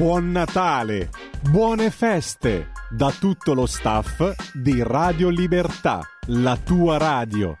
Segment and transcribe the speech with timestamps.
[0.00, 1.10] Buon Natale,
[1.50, 7.58] buone feste da tutto lo staff di Radio Libertà, la tua radio.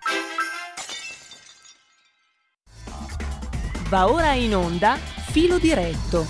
[3.90, 6.24] Va ora in onda Filo diretto.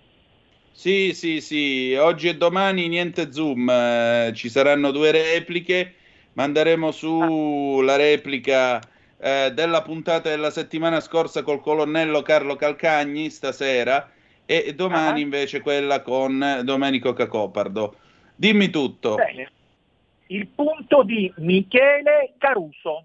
[0.70, 5.94] Sì, sì, sì, oggi e domani niente Zoom, eh, ci saranno due repliche,
[6.34, 7.84] manderemo su ah.
[7.84, 8.80] la replica
[9.20, 14.10] eh, della puntata della settimana scorsa col colonnello Carlo Calcagni stasera
[14.46, 15.24] e domani uh-huh.
[15.24, 17.96] invece quella con Domenico Cacopardo.
[18.34, 19.14] Dimmi tutto.
[19.16, 19.50] Bene.
[20.28, 23.04] Il punto di Michele Caruso.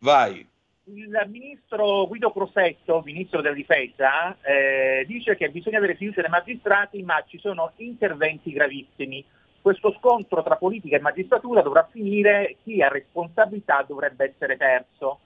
[0.00, 0.46] Vai.
[0.84, 7.02] Il ministro Guido Crosetto, ministro della difesa, eh, dice che bisogna avere fiducia nei magistrati,
[7.02, 9.24] ma ci sono interventi gravissimi.
[9.60, 15.20] Questo scontro tra politica e magistratura dovrà finire, chi ha responsabilità dovrebbe essere perso.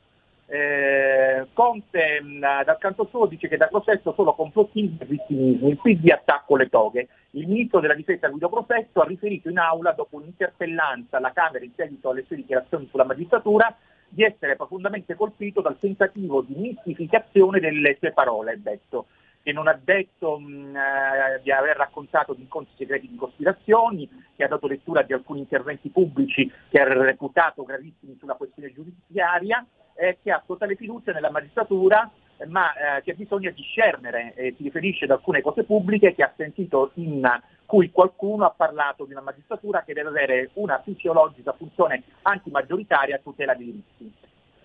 [0.54, 6.10] Eh, Conte mh, dal canto suo dice che da Crosetto solo complottismo e vittimismo, PD
[6.10, 7.08] attacco le toghe.
[7.30, 11.72] Il ministro della difesa Guido Crosetto ha riferito in aula dopo un'interpellanza alla Camera in
[11.74, 13.74] seguito alle sue dichiarazioni sulla magistratura
[14.06, 19.06] di essere profondamente colpito dal tentativo di mistificazione delle sue parole, detto
[19.42, 24.44] che non ha detto mh, eh, di aver raccontato di incontri segreti di cospirazioni, che
[24.44, 29.66] ha dato lettura di alcuni interventi pubblici che ha reputato gravissimi sulla questione giudiziaria,
[30.02, 32.10] eh, che ha totale fiducia nella magistratura,
[32.48, 36.90] ma eh, che bisogna discernere, eh, si riferisce ad alcune cose pubbliche che ha sentito
[36.94, 37.22] in
[37.66, 43.20] cui qualcuno ha parlato di una magistratura che deve avere una fisiologica funzione antimaggioritaria a
[43.22, 44.12] tutela dei diritti.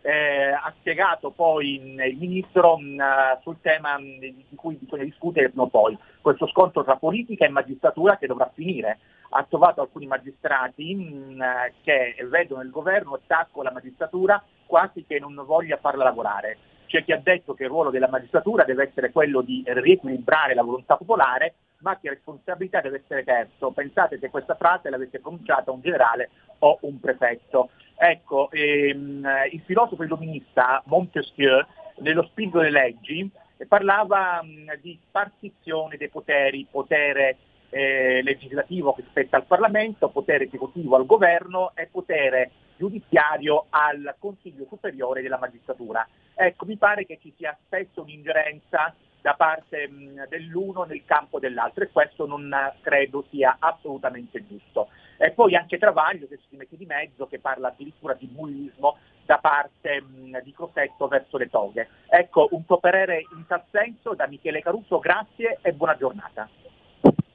[0.02, 5.66] Eh, ha spiegato poi il ministro mh, sul tema mh, di cui bisogna discutere prima
[5.66, 9.00] o poi, questo scontro tra politica e magistratura che dovrà finire.
[9.30, 11.44] Ha trovato alcuni magistrati mh,
[11.84, 16.58] che vedono il governo attacco alla magistratura quasi che non voglia farla lavorare.
[16.86, 20.64] C'è chi ha detto che il ruolo della magistratura deve essere quello di riequilibrare la
[20.64, 23.72] volontà popolare, ma che responsabilità deve essere terzo.
[23.72, 26.30] Pensate se questa frase l'avesse pronunciata un generale
[26.60, 27.70] o un prefetto.
[27.96, 31.66] Ecco, ehm, il filosofo illuminista Montesquieu,
[31.98, 33.30] nello spirito delle leggi,
[33.68, 37.38] parlava mh, di spartizione dei poteri, potere
[37.70, 44.66] eh, legislativo che spetta al Parlamento, potere esecutivo al governo e potere giudiziario al Consiglio
[44.70, 46.08] Superiore della Magistratura.
[46.36, 51.84] Ecco, mi pare che ci sia spesso un'ingerenza da parte mh, dell'uno nel campo dell'altro
[51.84, 52.50] e questo non
[52.82, 54.90] credo sia assolutamente giusto.
[55.18, 59.40] E poi anche Travaglio che si mette di mezzo, che parla addirittura di bullismo da
[59.40, 61.90] parte mh, di Crosetto verso le toghe.
[62.08, 66.48] Ecco, un tuo parere in tal senso da Michele Caruso, grazie e buona giornata.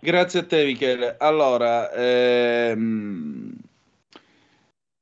[0.04, 1.14] Grazie a te Michele.
[1.16, 3.54] Allora, ehm...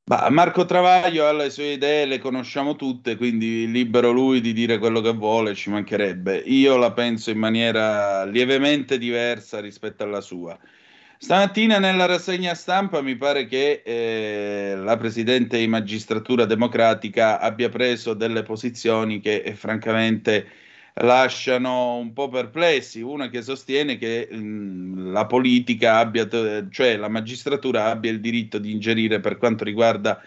[0.05, 4.77] bah, Marco Travaglio ha le sue idee, le conosciamo tutte, quindi libero lui di dire
[4.77, 6.37] quello che vuole, ci mancherebbe.
[6.45, 10.59] Io la penso in maniera lievemente diversa rispetto alla sua.
[11.17, 18.13] Stamattina nella rassegna stampa mi pare che eh, la Presidente di Magistratura Democratica abbia preso
[18.13, 20.47] delle posizioni che eh, francamente
[21.01, 23.01] lasciano un po' perplessi.
[23.01, 26.29] Una che sostiene che mh, mm, la politica abbia,
[26.71, 30.23] cioè la magistratura abbia il diritto di ingerire per quanto riguarda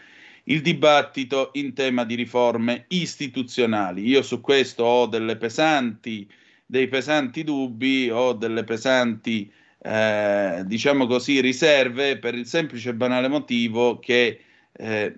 [0.46, 4.06] il dibattito in tema di riforme istituzionali.
[4.08, 6.28] Io su questo ho pesanti
[6.66, 13.28] dei pesanti dubbi o delle pesanti, eh, diciamo così, riserve per il semplice e banale
[13.28, 14.40] motivo che
[14.72, 15.16] eh,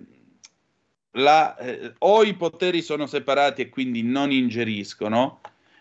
[1.16, 5.40] la, eh, o i poteri sono separati e quindi non ingeriscono,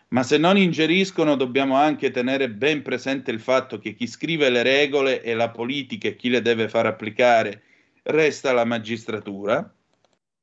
[0.09, 4.63] ma se non ingeriscono dobbiamo anche tenere ben presente il fatto che chi scrive le
[4.63, 7.63] regole e la politica e chi le deve far applicare
[8.03, 9.73] resta la magistratura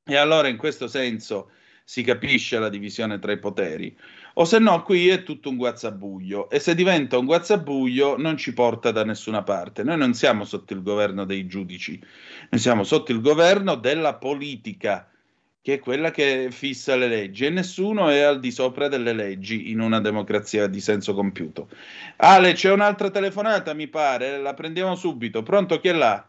[0.04, 1.50] e allora in questo senso
[1.84, 3.96] si capisce la divisione tra i poteri.
[4.34, 8.54] O se no, qui è tutto un guazzabuglio e se diventa un guazzabuglio non ci
[8.54, 9.82] porta da nessuna parte.
[9.82, 12.02] Noi non siamo sotto il governo dei giudici,
[12.50, 15.08] noi siamo sotto il governo della politica,
[15.60, 19.70] che è quella che fissa le leggi e nessuno è al di sopra delle leggi
[19.70, 21.68] in una democrazia di senso compiuto.
[22.16, 25.42] Ale, c'è un'altra telefonata, mi pare, la prendiamo subito.
[25.42, 26.26] Pronto, chi è là?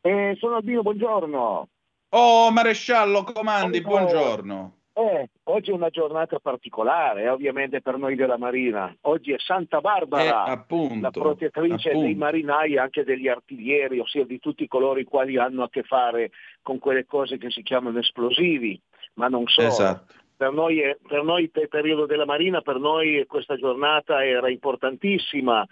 [0.00, 1.68] Eh, sono Albino, buongiorno.
[2.10, 4.74] Oh, maresciallo, comandi, buongiorno.
[4.98, 8.96] Eh, oggi è una giornata particolare, eh, ovviamente per noi della Marina.
[9.02, 12.06] Oggi è Santa Barbara, eh, appunto, la protettrice appunto.
[12.06, 15.82] dei marinai e anche degli artiglieri, ossia di tutti coloro i quali hanno a che
[15.82, 16.30] fare
[16.62, 18.80] con quelle cose che si chiamano esplosivi,
[19.16, 19.68] ma non solo.
[19.68, 20.14] Esatto.
[20.34, 24.48] Per noi, è, per noi, per il periodo della Marina, per noi questa giornata era
[24.48, 25.66] importantissima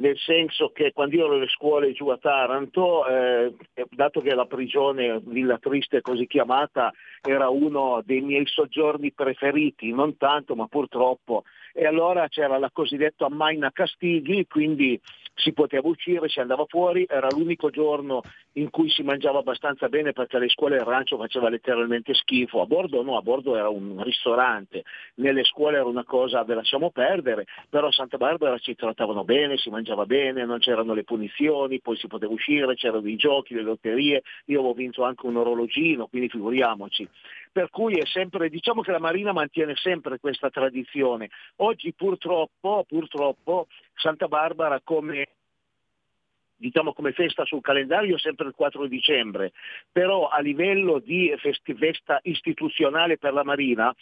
[0.00, 3.54] nel senso che quando io ero alle scuole giù a Taranto, eh,
[3.90, 6.90] dato che la prigione Villa Triste così chiamata
[7.22, 11.44] era uno dei miei soggiorni preferiti, non tanto ma purtroppo,
[11.74, 14.98] e allora c'era la cosiddetta Maina Castighi, quindi
[15.40, 18.22] si poteva uscire, si andava fuori, era l'unico giorno
[18.54, 22.66] in cui si mangiava abbastanza bene perché le scuole il rancio faceva letteralmente schifo, a
[22.66, 24.84] bordo no, a bordo era un ristorante,
[25.16, 29.56] nelle scuole era una cosa ve lasciamo perdere, però a Santa Barbara ci trattavano bene,
[29.56, 33.62] si mangiava bene, non c'erano le punizioni, poi si poteva uscire, c'erano i giochi, le
[33.62, 37.08] lotterie, io avevo vinto anche un orologino, quindi figuriamoci.
[37.52, 41.30] Per cui è sempre, diciamo che la Marina mantiene sempre questa tradizione.
[41.56, 45.26] Oggi purtroppo, purtroppo Santa Barbara come
[46.60, 49.52] diciamo come festa sul calendario sempre il 4 dicembre,
[49.90, 53.94] però a livello di festa istituzionale per la Marina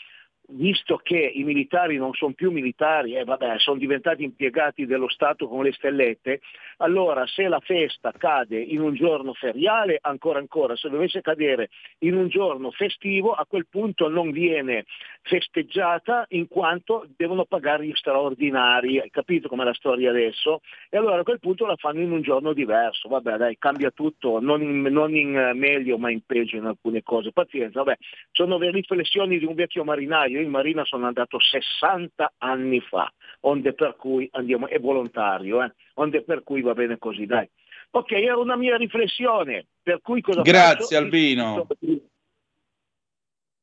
[0.51, 5.47] visto che i militari non sono più militari e eh, sono diventati impiegati dello Stato
[5.49, 6.41] con le stellette,
[6.79, 11.69] allora se la festa cade in un giorno feriale, ancora ancora, se dovesse cadere
[12.01, 14.85] in un giorno festivo, a quel punto non viene
[15.23, 20.61] festeggiata in quanto devono pagare gli straordinari, hai capito com'è la storia adesso?
[20.89, 24.41] E allora a quel punto la fanno in un giorno diverso, vabbè dai, cambia tutto,
[24.41, 27.99] non in, non in meglio ma in peggio in alcune cose, pazienza, vabbè,
[28.33, 33.13] sono le riflessioni di un vecchio marinaio io in Marina sono andato 60 anni fa,
[33.41, 35.73] onde per cui andiamo, è volontario, eh?
[35.95, 37.49] onde per cui va bene così, dai.
[37.91, 40.97] Ok, era una mia riflessione, per cui cosa Grazie faccio?
[40.97, 41.67] Albino.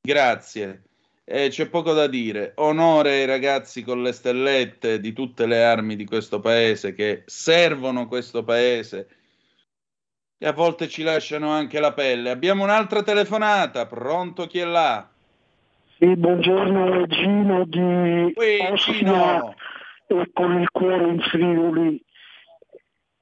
[0.01, 0.83] Grazie.
[1.23, 2.53] Eh, c'è poco da dire.
[2.55, 8.07] Onore ai ragazzi con le stellette di tutte le armi di questo paese che servono
[8.07, 9.07] questo paese
[10.37, 12.29] e a volte ci lasciano anche la pelle.
[12.29, 13.87] Abbiamo un'altra telefonata.
[13.87, 15.09] Pronto chi è là?
[15.97, 19.55] Sì, buongiorno Gino di Ui, Gino.
[20.07, 22.03] e con il cuore in Friuli.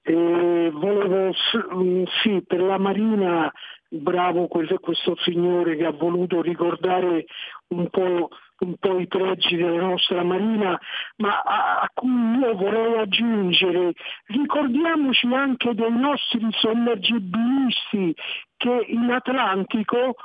[0.01, 1.31] E volevo,
[1.75, 3.53] mm, sì, per la Marina,
[3.89, 7.25] bravo questo signore che ha voluto ricordare
[7.67, 8.29] un po',
[8.61, 10.75] un po' i pregi della nostra Marina,
[11.17, 12.09] ma a, a cui
[12.39, 13.93] io vorrei aggiungere,
[14.25, 18.15] ricordiamoci anche dei nostri sommergibilisti
[18.57, 20.15] che in Atlantico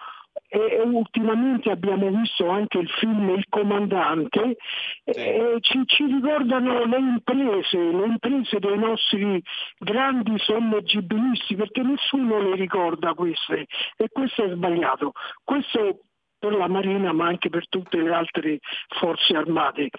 [0.48, 4.56] e ultimamente abbiamo visto anche il film Il Comandante,
[5.04, 5.18] sì.
[5.20, 9.42] e ci, ci, ricordano le imprese, le imprese dei nostri
[9.78, 15.12] grandi sommergibilisti, perché nessuno le ricorda queste e questo è sbagliato.
[15.44, 16.00] Questo
[16.38, 19.90] per la Marina ma anche per tutte le altre forze armate.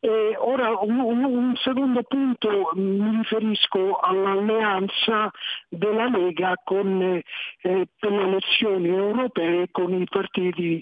[0.00, 5.30] E ora un, un, secondo punto mi riferisco all'alleanza
[5.68, 10.80] della Lega con, eh, per le elezioni europee con i partiti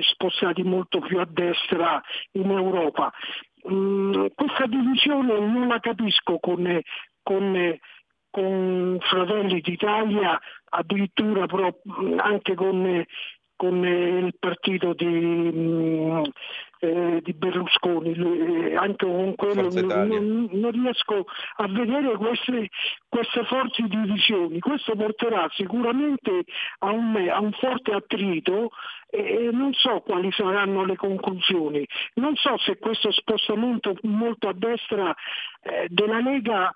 [0.00, 3.12] spostati molto più a destra in Europa.
[3.70, 6.80] Mm, questa divisione non la capisco con,
[7.22, 7.78] con
[8.36, 11.46] con Fratelli d'Italia, addirittura
[12.18, 13.02] anche con
[13.56, 16.22] con il partito di, mm,
[16.80, 21.24] eh, di Berlusconi, eh, anche con quello non, non, riesco
[21.56, 22.68] a vedere queste,
[23.08, 24.60] queste forti divisioni.
[24.60, 26.44] Questo porterà sicuramente
[26.80, 28.70] a un, a un forte attrito
[29.08, 31.86] e non so quali saranno le conclusioni.
[32.14, 35.14] Non so se questo spostamento molto a destra
[35.62, 36.70] eh, della Lega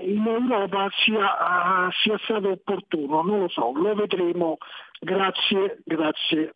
[0.00, 4.58] in Europa sia, uh, sia stato opportuno, non lo so, lo vedremo
[5.04, 6.54] Grazie, grazie.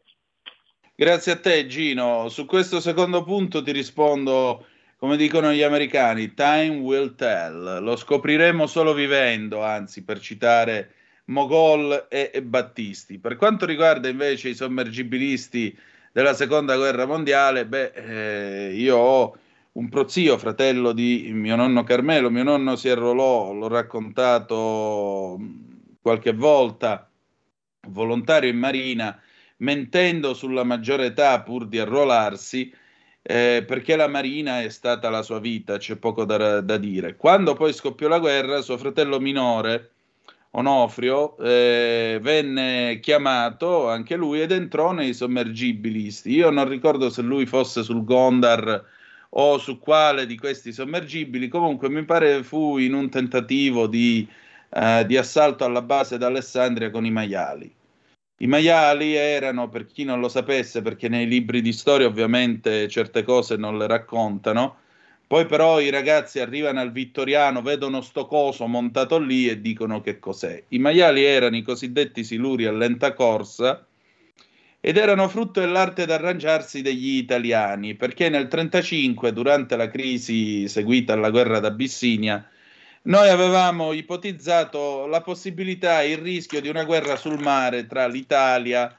[0.94, 2.28] Grazie a te Gino.
[2.28, 4.64] Su questo secondo punto ti rispondo
[4.98, 12.06] come dicono gli americani, time will tell, lo scopriremo solo vivendo, anzi per citare Mogol
[12.08, 13.18] e, e Battisti.
[13.18, 15.76] Per quanto riguarda invece i sommergibilisti
[16.12, 19.36] della seconda guerra mondiale, beh, eh, io ho
[19.76, 25.38] un prozio, fratello di mio nonno Carmelo, mio nonno si arruolò, l'ho raccontato
[26.00, 27.10] qualche volta,
[27.88, 29.20] volontario in marina,
[29.58, 32.72] mentendo sulla maggiore età pur di arruolarsi,
[33.20, 37.16] eh, perché la marina è stata la sua vita, c'è poco da, da, dire.
[37.16, 39.90] Quando poi scoppiò la guerra, suo fratello minore,
[40.52, 46.30] Onofrio, eh, venne chiamato anche lui ed entrò nei sommergibilisti.
[46.30, 48.94] Io non ricordo se lui fosse sul Gondar
[49.30, 54.26] o su quale di questi sommergibili, comunque mi pare fu in un tentativo di,
[54.70, 57.74] eh, di assalto alla base d'Alessandria con i maiali.
[58.38, 63.22] I maiali erano, per chi non lo sapesse, perché nei libri di storia ovviamente certe
[63.22, 64.76] cose non le raccontano,
[65.26, 70.18] poi però i ragazzi arrivano al Vittoriano, vedono sto coso montato lì e dicono che
[70.18, 70.62] cos'è.
[70.68, 73.86] I maiali erano i cosiddetti siluri a lenta corsa
[74.80, 81.30] ed erano frutto dell'arte d'arrangiarsi degli italiani, perché nel 1935, durante la crisi seguita alla
[81.30, 82.48] guerra d'Abissinia,
[83.02, 88.96] noi avevamo ipotizzato la possibilità e il rischio di una guerra sul mare tra l'Italia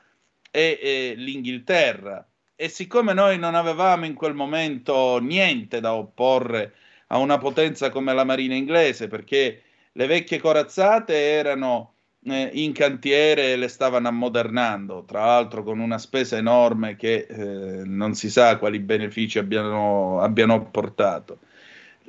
[0.50, 2.26] e, e l'Inghilterra.
[2.56, 6.74] E siccome noi non avevamo in quel momento niente da opporre
[7.08, 13.56] a una potenza come la marina inglese, perché le vecchie corazzate erano eh, in cantiere
[13.56, 18.80] le stavano ammodernando, tra l'altro con una spesa enorme che eh, non si sa quali
[18.80, 21.40] benefici abbiano, abbiano portato.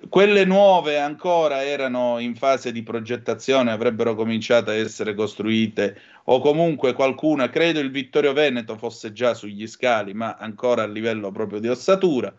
[0.09, 6.93] Quelle nuove ancora erano in fase di progettazione, avrebbero cominciato a essere costruite o comunque
[6.93, 11.69] qualcuna, credo il Vittorio Veneto fosse già sugli scali, ma ancora a livello proprio di
[11.69, 12.33] ossatura.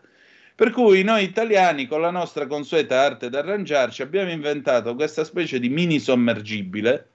[0.54, 5.68] Per cui noi italiani, con la nostra consueta arte d'arrangiarci, abbiamo inventato questa specie di
[5.68, 7.08] mini sommergibile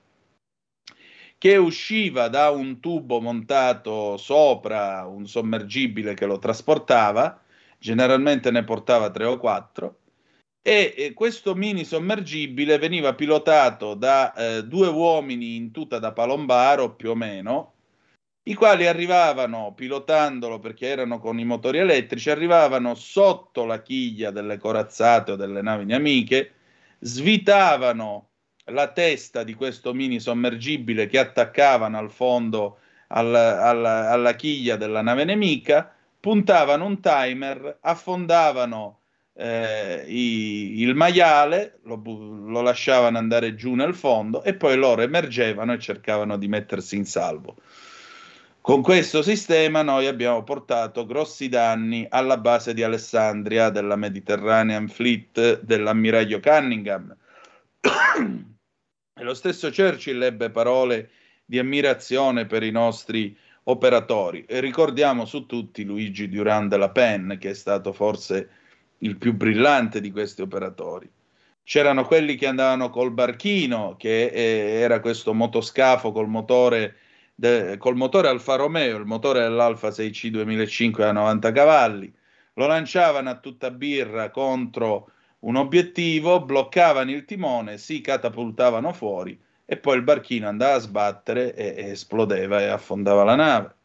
[1.38, 7.42] che usciva da un tubo montato sopra un sommergibile che lo trasportava,
[7.78, 10.00] generalmente ne portava tre o quattro
[10.68, 17.12] e questo mini sommergibile veniva pilotato da eh, due uomini in tuta da palombaro più
[17.12, 17.74] o meno,
[18.48, 24.58] i quali arrivavano pilotandolo perché erano con i motori elettrici, arrivavano sotto la chiglia delle
[24.58, 26.54] corazzate o delle navi nemiche,
[26.98, 28.30] svitavano
[28.66, 35.02] la testa di questo mini sommergibile che attaccavano al fondo al, al, alla chiglia della
[35.02, 39.00] nave nemica, puntavano un timer, affondavano
[39.34, 45.74] eh, i, il maiale, lo, lo, lasciavano andare giù nel fondo e poi loro emergevano
[45.74, 47.58] e cercavano di mettersi in salvo.
[48.62, 55.62] Con questo sistema noi abbiamo portato grossi danni alla base di Alessandria della Mediterranean Fleet
[55.62, 57.16] dell'ammiraglio Cunningham.
[59.18, 61.10] E lo stesso Churchill ebbe parole
[61.46, 64.44] di ammirazione per i nostri operatori.
[64.46, 68.50] E ricordiamo su tutti Luigi Durand de la Pen, che è stato forse
[69.00, 71.10] il più brillante di questi operatori.
[71.64, 76.98] C'erano quelli che andavano col barchino, che eh, era questo motoscafo col motore,
[77.34, 82.14] de, col motore Alfa Romeo, il motore dell'Alfa 6C 2005 a 90 cavalli,
[82.56, 85.12] lo lanciavano a tutta birra contro
[85.46, 91.54] un obiettivo, bloccavano il timone, si catapultavano fuori e poi il barchino andava a sbattere
[91.56, 93.76] e, e esplodeva e affondava la nave.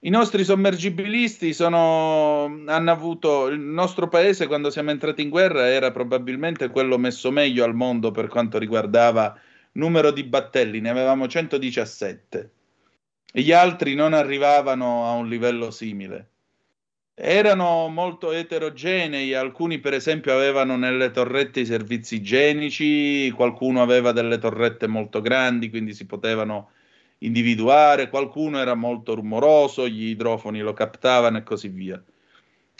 [0.00, 5.90] I nostri sommergibilisti sono, hanno avuto il nostro paese quando siamo entrati in guerra era
[5.90, 9.36] probabilmente quello messo meglio al mondo per quanto riguardava
[9.72, 12.50] numero di battelli, ne avevamo 117
[13.32, 16.30] e gli altri non arrivavano a un livello simile.
[17.20, 24.38] Erano molto eterogenei, alcuni per esempio avevano nelle torrette i servizi igienici, qualcuno aveva delle
[24.38, 26.70] torrette molto grandi, quindi si potevano
[27.18, 32.00] individuare, qualcuno era molto rumoroso, gli idrofoni lo captavano e così via.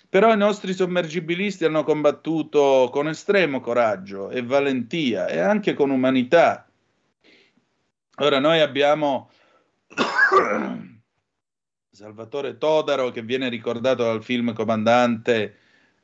[0.08, 6.64] Però i nostri sommergibilisti hanno combattuto con estremo coraggio e valentia e anche con umanità.
[8.18, 9.30] Ora noi abbiamo
[11.98, 15.56] Salvatore Todaro che viene ricordato dal film Comandante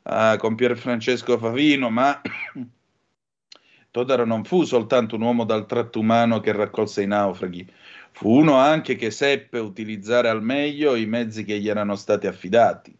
[0.03, 2.21] uh, con Pier Francesco Favino, ma
[3.93, 7.73] Todaro non fu soltanto un uomo dal tratto umano che raccolse i naufraghi,
[8.11, 12.93] Fu uno anche che seppe utilizzare al meglio i mezzi che gli erano stati affidati,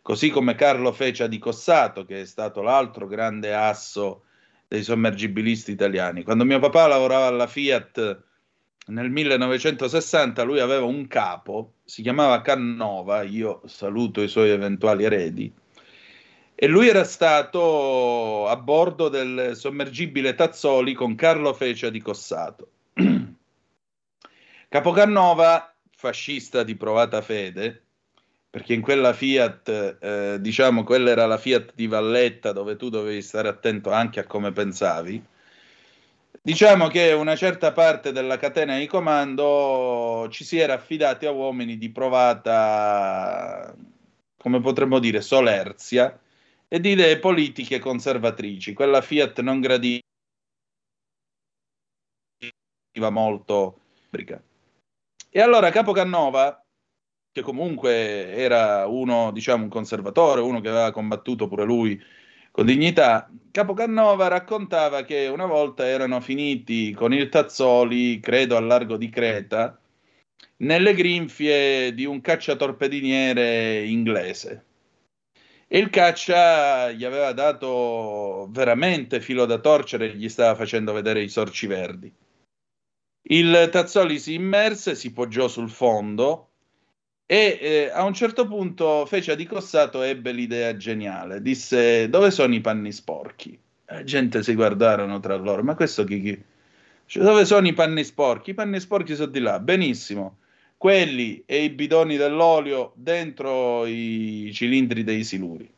[0.00, 4.22] così come Carlo Fecia di Cossato, che è stato l'altro grande asso
[4.68, 6.22] dei sommergibilisti italiani.
[6.22, 8.22] Quando mio papà lavorava alla Fiat
[8.86, 15.52] nel 1960, lui aveva un capo, si chiamava Cannova, io saluto i suoi eventuali eredi,
[16.54, 22.70] e lui era stato a bordo del sommergibile Tazzoli con Carlo Fecia di Cossato.
[24.68, 27.82] Capocannova, fascista di provata fede,
[28.48, 33.20] perché in quella Fiat, eh, diciamo, quella era la Fiat di Valletta dove tu dovevi
[33.20, 35.24] stare attento anche a come pensavi.
[36.42, 41.76] Diciamo che una certa parte della catena di comando ci si era affidati a uomini
[41.76, 43.74] di provata,
[44.38, 46.18] come potremmo dire, solerzia,
[46.66, 48.72] e di idee politiche conservatrici.
[48.72, 50.00] Quella Fiat non gradiva
[53.10, 53.80] molto.
[55.30, 56.64] E allora Capocannova,
[57.32, 62.00] che comunque era uno, diciamo, un conservatore, uno che aveva combattuto pure lui
[62.50, 68.96] con dignità, Capocannova raccontava che una volta erano finiti con il Tazzoli, credo al largo
[68.96, 69.78] di Creta,
[70.58, 74.64] nelle grinfie di un cacciatorpediniere inglese
[75.72, 81.28] e il caccia gli aveva dato veramente filo da torcere gli stava facendo vedere i
[81.28, 82.12] sorci verdi.
[83.28, 86.49] Il Tazzoli si immerse, si poggiò sul fondo
[87.30, 91.40] e eh, a un certo punto fece di Cossato ebbe l'idea geniale.
[91.40, 93.56] Disse: Dove sono i panni sporchi?
[93.84, 95.62] La gente si guardarono tra loro.
[95.62, 96.20] Ma questo chi?
[96.20, 96.42] chi?
[97.06, 98.50] Cioè, dove sono i panni sporchi?
[98.50, 99.60] I panni sporchi sono di là.
[99.60, 100.38] Benissimo
[100.76, 105.70] quelli e i bidoni dell'olio dentro i cilindri dei siluri.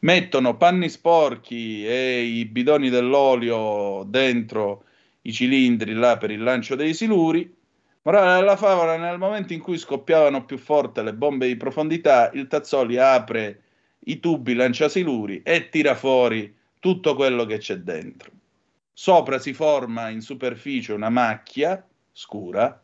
[0.00, 4.82] Mettono panni sporchi e i bidoni dell'olio dentro
[5.22, 7.54] i cilindri là per il lancio dei siluri.
[8.02, 12.46] Morale della favola, nel momento in cui scoppiavano più forte le bombe di profondità, il
[12.46, 13.62] Tazzoli apre
[14.06, 18.30] i tubi lanciasiluri e tira fuori tutto quello che c'è dentro.
[18.90, 22.82] Sopra si forma in superficie una macchia scura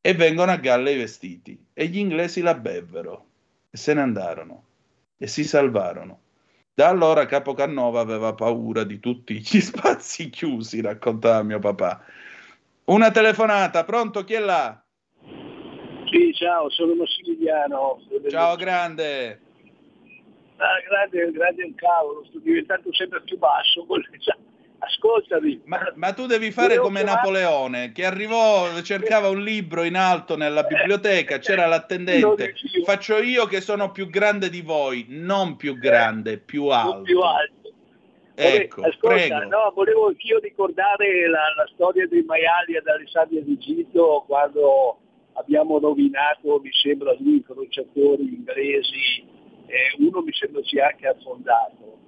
[0.00, 3.26] e vengono a galla i vestiti e gli inglesi la bevvero
[3.70, 4.64] e se ne andarono
[5.16, 6.20] e si salvarono.
[6.72, 12.04] Da allora Capocannova aveva paura di tutti gli spazi chiusi, raccontava mio papà.
[12.86, 14.24] Una telefonata, pronto?
[14.24, 14.82] Chi è là?
[16.10, 17.98] Sì, ciao, sono Massimiliano.
[18.28, 19.40] Ciao, grande.
[20.56, 23.86] Ah, grande, grande un cavolo, sto diventando sempre più basso.
[24.84, 25.62] ascoltami.
[25.64, 27.16] Ma, ma, tu devi fare come chiamare...
[27.16, 32.54] Napoleone, che arrivò, cercava un libro in alto nella biblioteca, c'era l'attendente.
[32.84, 37.02] Faccio io che sono più grande di voi, non più grande, più alto.
[37.02, 37.63] Più alto.
[38.36, 44.24] Ecco, Ascolta, no, volevo anch'io ricordare la, la storia dei maiali ad Alessandria di Gito
[44.26, 44.98] quando
[45.34, 49.24] abbiamo nominato, mi sembra, due incrociatori inglesi,
[49.66, 52.02] eh, uno mi sembra sia anche affondato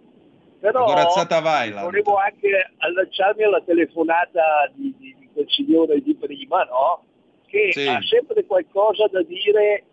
[0.58, 0.84] però
[1.82, 7.04] volevo anche allacciarmi alla telefonata di, di, di, quel signore di prima, no?
[7.46, 7.86] che sì.
[7.86, 9.84] ha sempre qualcosa da dire,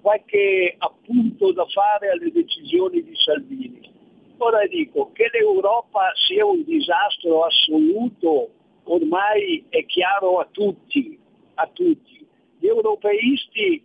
[0.00, 3.96] qualche appunto da fare alle decisioni di Salvini.
[4.40, 8.50] Ora dico che l'Europa sia un disastro assoluto,
[8.84, 11.18] ormai è chiaro a tutti,
[11.54, 12.24] a tutti.
[12.58, 13.84] Gli europeisti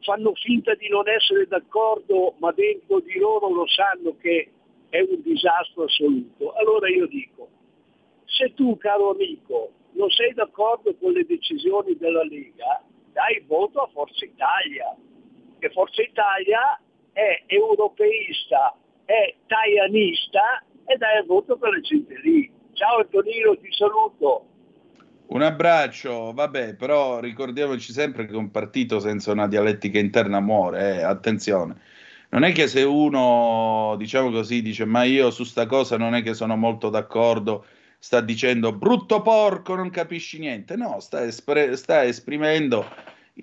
[0.00, 4.50] fanno finta di non essere d'accordo, ma dentro di loro lo sanno che
[4.88, 6.52] è un disastro assoluto.
[6.52, 7.48] Allora io dico,
[8.24, 12.82] se tu caro amico non sei d'accordo con le decisioni della Lega,
[13.12, 14.96] dai voto a Forza Italia,
[15.58, 16.80] che Forza Italia
[17.12, 22.50] è europeista, è taianista e dai il voto per la gente lì.
[22.72, 24.46] Ciao Antonino, ti saluto.
[25.26, 31.02] Un abbraccio, vabbè, però ricordiamoci sempre che un partito senza una dialettica interna muore, eh,
[31.02, 31.88] attenzione
[32.30, 36.22] non è che se uno, diciamo così, dice ma io su sta cosa non è
[36.22, 37.66] che sono molto d'accordo,
[37.98, 40.76] sta dicendo brutto porco, non capisci niente.
[40.76, 42.86] No, sta, espre- sta esprimendo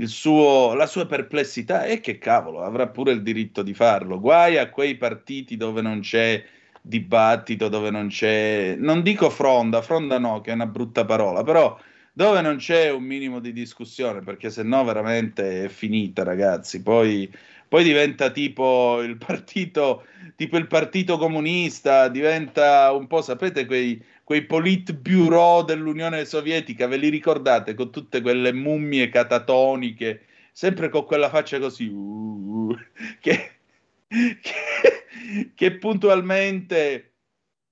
[0.05, 4.19] suo, la sua perplessità e che cavolo, avrà pure il diritto di farlo.
[4.19, 6.43] Guai a quei partiti dove non c'è
[6.81, 11.77] dibattito, dove non c'è, non dico fronda, fronda no, che è una brutta parola, però
[12.13, 16.81] dove non c'è un minimo di discussione, perché se no veramente è finita, ragazzi.
[16.81, 17.29] Poi
[17.67, 24.43] poi diventa tipo il partito, tipo il partito comunista, diventa un po', sapete, quei, quei
[24.45, 31.59] politburo dell'Unione Sovietica, ve li ricordate, con tutte quelle mummie catatoniche, sempre con quella faccia
[31.59, 32.75] così, uh,
[33.21, 33.51] che,
[34.05, 37.13] che, che puntualmente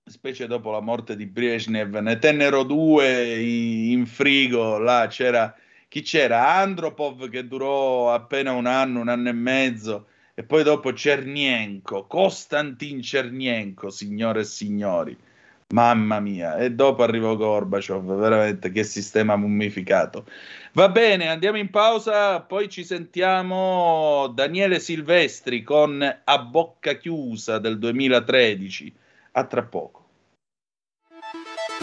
[0.05, 5.53] specie dopo la morte di Brezhnev, ne tennero due in frigo, là c'era
[5.89, 6.55] chi c'era?
[6.55, 13.01] Andropov che durò appena un anno, un anno e mezzo, e poi dopo Cernienko, Konstantin
[13.01, 15.17] Cernienko, signore e signori.
[15.73, 20.25] Mamma mia, e dopo arrivò Gorbaciov, veramente che sistema mummificato.
[20.73, 27.79] Va bene, andiamo in pausa, poi ci sentiamo Daniele Silvestri con A bocca chiusa del
[27.79, 28.93] 2013.
[29.31, 30.03] A tra poco.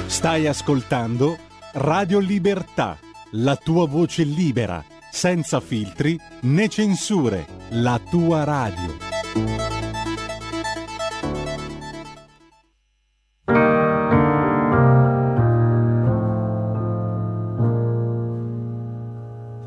[0.06, 1.36] Stai ascoltando
[1.74, 2.98] Radio Libertà,
[3.32, 9.91] la tua voce libera, senza filtri né censure, la tua radio.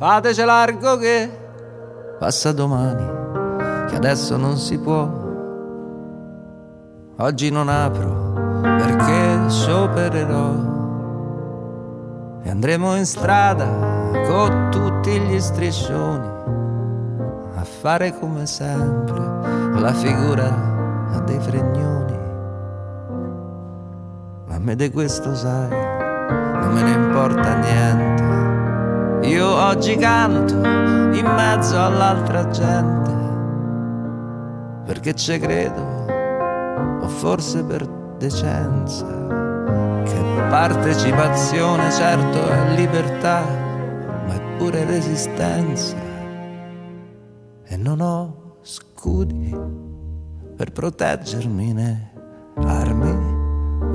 [0.08, 1.28] Fateci largo che
[2.20, 3.04] passa domani,
[3.90, 5.10] che adesso non si può.
[7.18, 10.52] Oggi non apro perché sciopererò
[12.44, 13.66] e andremo in strada
[14.28, 16.28] con tutti gli striscioni
[17.56, 19.24] a fare come sempre
[19.74, 22.18] la figura dei fregnoni.
[24.46, 28.15] Ma a me di questo sai, non me ne importa niente
[29.26, 33.12] io oggi canto in mezzo all'altra gente,
[34.86, 35.82] perché ci credo,
[37.02, 39.06] o forse per decenza,
[40.04, 43.44] che partecipazione certo è libertà,
[44.28, 45.96] ma è pure resistenza.
[47.64, 49.58] E non ho scudi
[50.56, 52.12] per proteggermi né
[52.58, 53.25] armi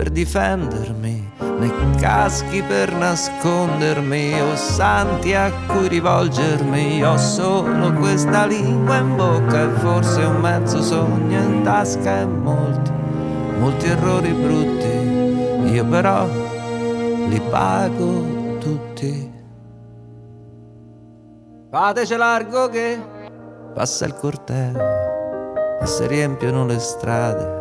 [0.00, 7.04] per difendermi, né caschi per nascondermi, o santi a cui rivolgermi.
[7.04, 12.90] Ho solo questa lingua in bocca e forse un mezzo sogno in tasca e molti,
[13.58, 15.70] molti errori brutti.
[15.70, 16.26] Io però
[17.28, 19.30] li pago tutti.
[21.70, 22.98] Fateci largo che
[23.74, 27.59] passa il corteo e si riempiono le strade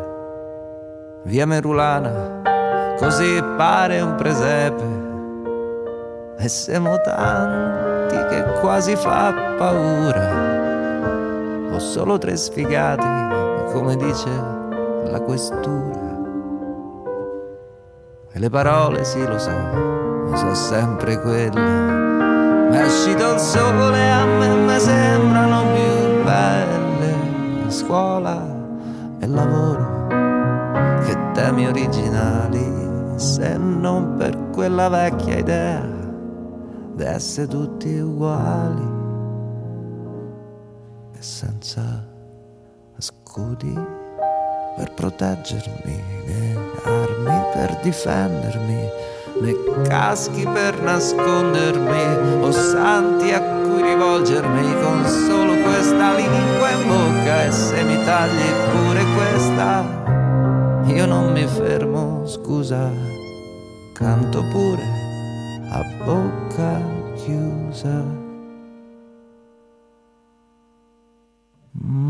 [1.24, 2.42] via Merulana,
[2.98, 4.98] così pare un presepe.
[6.38, 10.48] E siamo tanti che quasi fa paura.
[11.74, 14.30] Ho solo tre sfigati, come dice
[15.04, 16.08] la questura.
[18.32, 19.52] E le parole, sì, lo so,
[20.34, 21.60] sono sempre quelle.
[22.70, 27.70] Ma è uscito il sole, a me mi sembrano più belle.
[27.70, 28.42] Scuola
[29.20, 29.89] e lavoro
[31.40, 32.66] temi originali
[33.16, 35.88] se non per quella vecchia idea
[36.96, 38.88] di essere tutti uguali
[41.18, 42.06] e senza
[42.98, 43.74] scudi
[44.76, 48.90] per proteggermi, né armi per difendermi,
[49.40, 57.46] né caschi per nascondermi, o santi a cui rivolgermi con solo questa lingua in bocca
[57.46, 59.99] e se mi tagli pure questa
[60.86, 62.92] io non mi fermo, scusa,
[63.94, 64.84] canto pure
[65.70, 66.82] a bocca
[67.16, 68.04] chiusa.
[71.84, 72.10] Mm.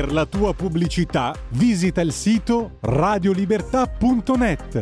[0.00, 4.80] Per la tua pubblicità visita il sito radiolibertà.net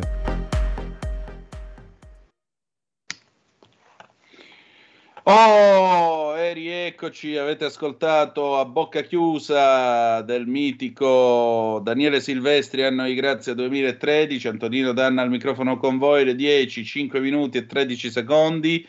[5.25, 13.57] Oh, e rieccoci, avete ascoltato a bocca chiusa del mitico Daniele Silvestri, a noi grazie
[13.57, 18.87] 2013, Antonino Danna al microfono con voi, le 10, 5 minuti e 13 secondi.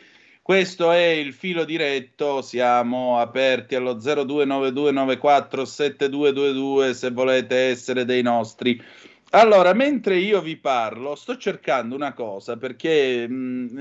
[0.50, 8.82] Questo è il filo diretto, siamo aperti allo 0292947222 se volete essere dei nostri.
[9.30, 13.28] Allora, mentre io vi parlo, sto cercando una cosa perché...
[13.28, 13.78] Mh, mm,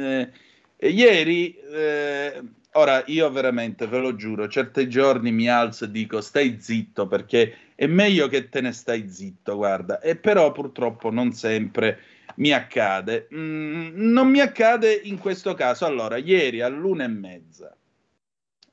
[0.78, 2.40] eh, ieri, eh,
[2.74, 7.72] ora io veramente ve lo giuro, certi giorni mi alzo e dico stai zitto perché
[7.74, 12.00] è meglio che te ne stai zitto, guarda, e però purtroppo non sempre
[12.40, 13.28] mi accade.
[13.34, 15.86] Mm, non mi accade in questo caso.
[15.86, 17.76] Allora, ieri all'una e mezza,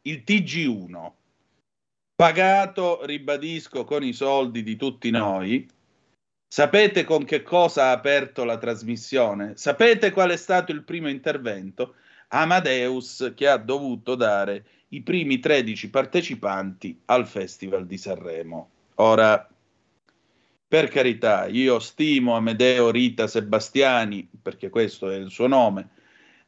[0.03, 1.13] il TG1,
[2.15, 5.69] pagato, ribadisco, con i soldi di tutti noi,
[6.49, 9.57] sapete con che cosa ha aperto la trasmissione?
[9.57, 11.95] Sapete qual è stato il primo intervento?
[12.29, 18.71] Amadeus che ha dovuto dare i primi 13 partecipanti al Festival di Sanremo.
[18.97, 19.49] Ora,
[20.69, 25.91] per carità, io stimo Amedeo Rita Sebastiani, perché questo è il suo nome,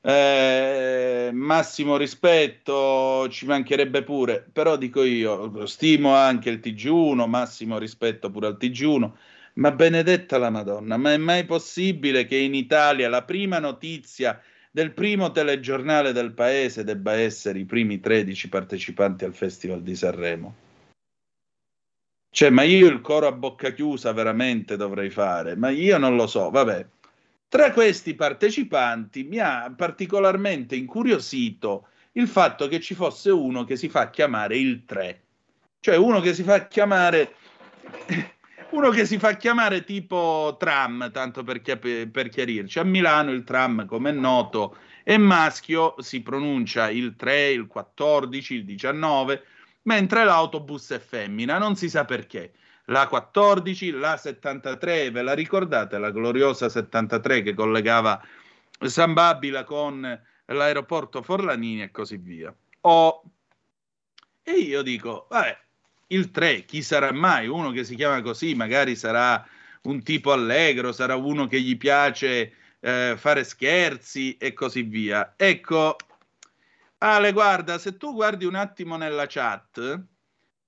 [0.01, 8.31] eh, massimo rispetto, ci mancherebbe pure, però dico io, stimo anche il TG1, massimo rispetto
[8.31, 9.11] pure al TG1,
[9.55, 14.93] ma benedetta la Madonna, ma è mai possibile che in Italia la prima notizia del
[14.93, 20.68] primo telegiornale del paese debba essere i primi 13 partecipanti al Festival di Sanremo?
[22.39, 26.29] Cioè, ma io il coro a bocca chiusa veramente dovrei fare, ma io non lo
[26.29, 26.87] so, vabbè.
[27.49, 33.89] Tra questi partecipanti mi ha particolarmente incuriosito il fatto che ci fosse uno che si
[33.89, 35.23] fa chiamare il 3,
[35.81, 37.35] cioè uno che si fa chiamare
[38.71, 42.79] uno che si fa chiamare tipo tram, tanto per, chi- per chiarirci.
[42.79, 48.55] A Milano il tram, come è noto, è maschio, si pronuncia il 3, il 14,
[48.55, 49.43] il 19
[49.83, 52.53] mentre l'autobus è femmina, non si sa perché.
[52.87, 55.99] La 14, la 73, ve la ricordate?
[55.99, 58.21] La gloriosa 73 che collegava
[58.81, 62.55] San Babila con l'aeroporto Forlanini e così via.
[62.83, 63.23] O...
[64.43, 65.59] E io dico, vabbè,
[66.09, 67.47] il 3, chi sarà mai?
[67.47, 69.47] Uno che si chiama così, magari sarà
[69.83, 75.35] un tipo allegro, sarà uno che gli piace eh, fare scherzi e così via.
[75.37, 75.97] Ecco,
[77.01, 80.03] Ale, guarda, se tu guardi un attimo nella chat,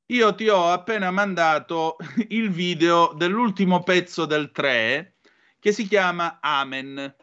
[0.07, 1.97] io ti ho appena mandato
[2.31, 5.17] il video dell'ultimo pezzo del 3
[5.59, 7.15] che si chiama Amen.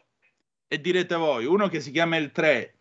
[0.67, 2.75] E direte voi, uno che si chiama il 3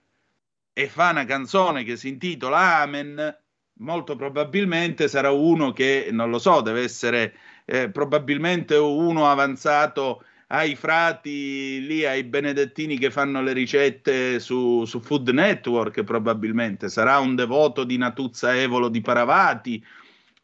[0.72, 3.38] e fa una canzone che si intitola Amen,
[3.74, 7.34] molto probabilmente sarà uno che, non lo so, deve essere
[7.64, 15.00] eh, probabilmente uno avanzato ai frati lì, ai benedettini che fanno le ricette su, su
[15.00, 19.84] Food Network, probabilmente sarà un devoto di Natuzza Evolo di Paravati,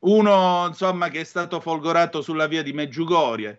[0.00, 3.58] uno insomma che è stato folgorato sulla via di Meggiugorie.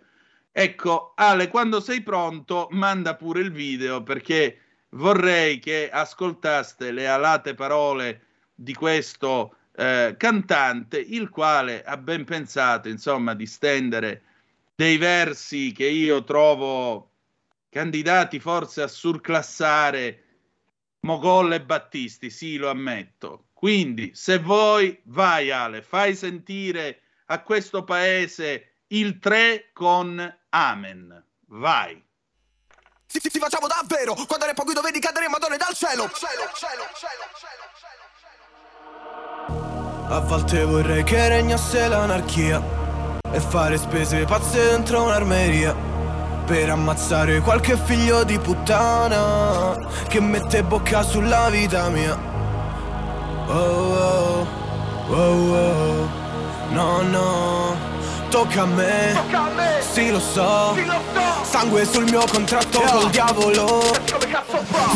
[0.52, 7.56] Ecco, Ale, quando sei pronto, manda pure il video perché vorrei che ascoltaste le alate
[7.56, 8.22] parole
[8.54, 14.22] di questo eh, cantante, il quale ha ben pensato, insomma, di stendere
[14.76, 17.12] dei versi che io trovo
[17.70, 20.24] candidati forse a surclassare
[21.02, 23.48] Mogol e Battisti, sì, lo ammetto.
[23.54, 31.26] Quindi, se vuoi, vai Ale, fai sentire a questo paese il 3 con Amen.
[31.48, 32.02] Vai.
[33.08, 36.10] Ti, ti, ti facciamo davvero quando ne pochi vedi cadere madone dal cielo.
[36.14, 37.64] cielo, cielo, cielo
[40.14, 42.83] A volte vorrei che regnasse l'anarchia
[43.34, 45.76] e fare spese pazze dentro un'armeria
[46.46, 49.76] per ammazzare qualche figlio di puttana
[50.08, 52.16] che mette bocca sulla vita mia.
[53.48, 54.48] Oh oh,
[55.10, 56.10] oh oh,
[56.70, 57.76] no no,
[58.30, 59.82] tocca a me, tocca a me.
[59.82, 60.74] Sì, lo so.
[60.76, 62.92] sì lo so Sangue sul mio contratto yeah.
[62.92, 63.82] col diavolo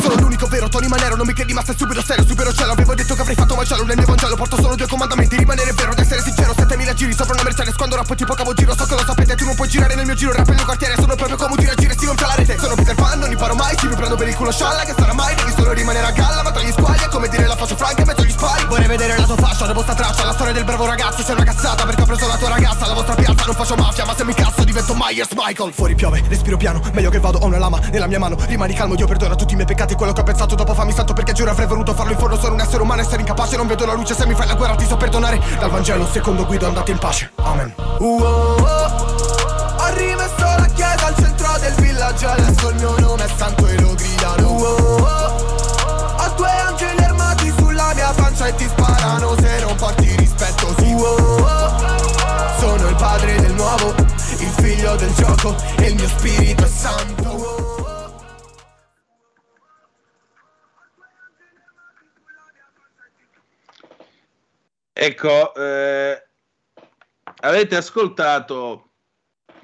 [0.00, 2.72] Sono l'unico vero Tony Manero Non mi credi ma stai subito serio Supero cielo.
[2.72, 5.92] Avevo detto che avrei fatto macello Nel mio vangelo porto solo due comandamenti Rimanere vero
[5.92, 8.94] ed essere sincero 7000 giri sopra una Mercedes Quando rappo tipo cavo giro So che
[8.94, 11.50] lo sapete Tu non puoi girare nel mio giro Rap nel quartiere Sono proprio come
[11.52, 12.58] un giragire Si gonfia la rete.
[12.58, 15.12] Sono Peter Pan Non imparo mai Ci mi prendo per il culo scialla Che sarà
[15.12, 17.76] mai Devi solo rimanere a galla Ma tra gli squagli È come dire la faccio
[17.76, 18.64] franca metto gli spari.
[18.66, 21.44] Vorrei vedere la tua faccia Dopo sta traccia La storia del bravo ragazzo C'è una
[21.44, 24.24] cazzata Perché ho preso la tua ragazza La vostra piazza Non faccio mafia Ma se
[24.24, 25.72] mi cazzo divento Myers Michael.
[25.72, 28.94] Fuori piove respiro piano Meglio che vado, ho una lama nella mia mano Rimani calmo,
[28.94, 31.50] Dio perdona tutti i miei peccati Quello che ho pensato dopo fammi santo perché giuro
[31.50, 34.14] avrei voluto farlo in forno Sono un essere umano, essere incapace Non vedo la luce,
[34.14, 35.40] se mi fai la guerra ti so perdonare.
[35.58, 37.32] Dal Vangelo, secondo guido, andate in pace.
[37.36, 37.72] Amen.
[37.98, 39.16] Uh, oh, oh.
[39.80, 43.80] Ho rimesso la chiesa al centro del villaggio Adesso il mio nome è santo e
[43.80, 44.52] lo gridano.
[44.52, 50.14] Uh, oh, Ho due angeli armati sulla mia pancia e ti sparano Se non porti
[50.16, 50.96] rispetto, sì.
[52.58, 54.08] Sono il padre del nuovo
[54.40, 57.77] il figlio del gioco e il mio spirito è santo.
[65.00, 66.26] Ecco, eh,
[67.42, 68.90] avete ascoltato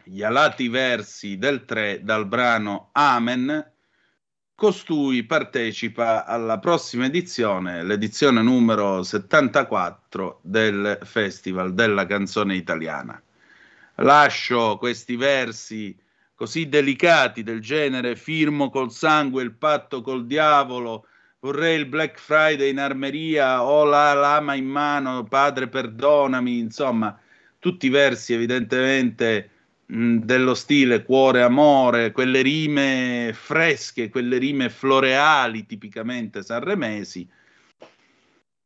[0.05, 3.73] gli alati versi del 3 dal brano Amen,
[4.55, 13.21] costui partecipa alla prossima edizione, l'edizione numero 74 del Festival della canzone italiana.
[13.97, 16.01] Lascio questi versi
[16.37, 21.09] così delicati del genere firmo col sangue il patto col diavolo,
[21.45, 27.19] vorrei il Black Friday in armeria, ho la lama in mano, padre perdonami, insomma,
[27.59, 29.51] tutti versi evidentemente
[29.85, 37.29] mh, dello stile cuore amore, quelle rime fresche, quelle rime floreali tipicamente sanremesi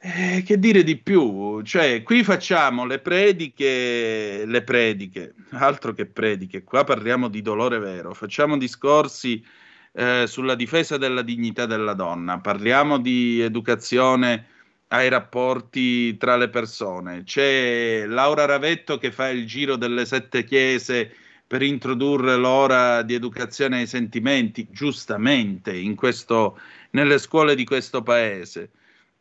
[0.00, 1.60] eh, che dire di più?
[1.62, 8.14] Cioè, qui facciamo le prediche, le prediche, altro che prediche, qua parliamo di dolore vero,
[8.14, 9.44] facciamo discorsi
[9.92, 14.46] eh, sulla difesa della dignità della donna, parliamo di educazione
[14.88, 17.24] ai rapporti tra le persone.
[17.24, 21.12] C'è Laura Ravetto che fa il giro delle sette chiese
[21.46, 26.59] per introdurre l'ora di educazione ai sentimenti, giustamente, questo,
[26.90, 28.70] nelle scuole di questo paese.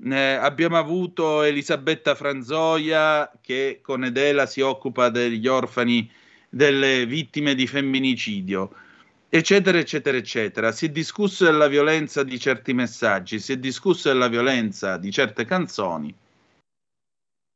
[0.03, 6.09] Eh, abbiamo avuto Elisabetta Franzoia che con Edela si occupa degli orfani,
[6.49, 8.71] delle vittime di femminicidio,
[9.29, 10.71] eccetera, eccetera, eccetera.
[10.71, 15.45] Si è discusso della violenza di certi messaggi, si è discusso della violenza di certe
[15.45, 16.15] canzoni.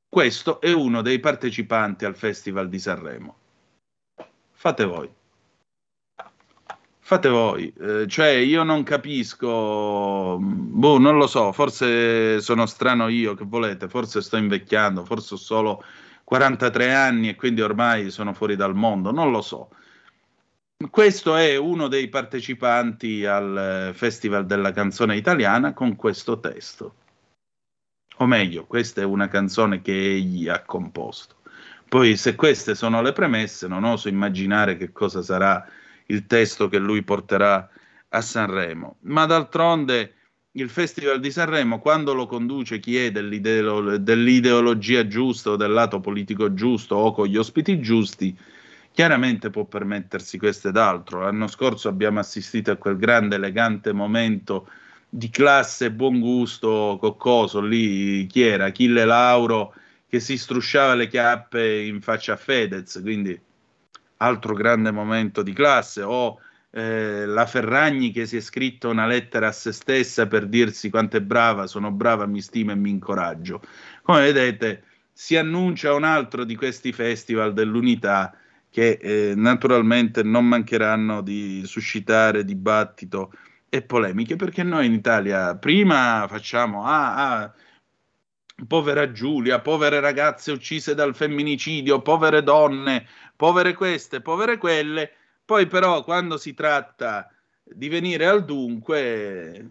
[0.10, 3.36] Questo è uno dei partecipanti al Festival di Sanremo.
[4.52, 5.10] Fate voi.
[7.00, 13.34] Fate voi, eh, cioè io non capisco, boh, non lo so, forse sono strano io,
[13.34, 15.84] che volete, forse sto invecchiando, forse ho solo
[16.24, 19.70] 43 anni e quindi ormai sono fuori dal mondo, non lo so.
[20.90, 26.96] Questo è uno dei partecipanti al Festival della canzone italiana con questo testo.
[28.18, 31.36] O meglio, questa è una canzone che egli ha composto.
[31.88, 35.68] Poi se queste sono le premesse, non oso immaginare che cosa sarà
[36.08, 37.70] il testo che lui porterà
[38.10, 38.98] a Sanremo.
[39.02, 40.14] Ma d'altronde
[40.54, 46.00] il Festival di Sanremo, quando lo conduce chi è dell'ideolo- dell'ideologia giusta o del lato
[46.00, 48.38] politico giusto o con gli ospiti giusti,
[48.92, 51.22] chiaramente può permettersi questo ed altro.
[51.22, 54.68] L'anno scorso abbiamo assistito a quel grande, elegante momento
[55.10, 58.66] di classe buon gusto coccoso lì, chi era?
[58.66, 59.74] Achille Lauro
[60.08, 63.40] che si strusciava le chiappe in faccia a Fedez, quindi
[64.18, 66.40] altro grande momento di classe, o
[66.72, 71.18] eh, la Ferragni che si è scritto una lettera a se stessa per dirsi quanto
[71.18, 73.62] è brava, sono brava, mi stimo e mi incoraggio.
[74.02, 78.36] Come vedete, si annuncia un altro di questi festival dell'unità
[78.72, 83.34] che eh, naturalmente non mancheranno di suscitare dibattito
[83.70, 87.54] e polemiche, perché noi in Italia prima facciamo ah, ah
[88.68, 95.12] povera Giulia, povere ragazze uccise dal femminicidio, povere donne, povere queste, povere quelle,
[95.44, 97.30] poi però quando si tratta
[97.64, 99.70] di venire al dunque,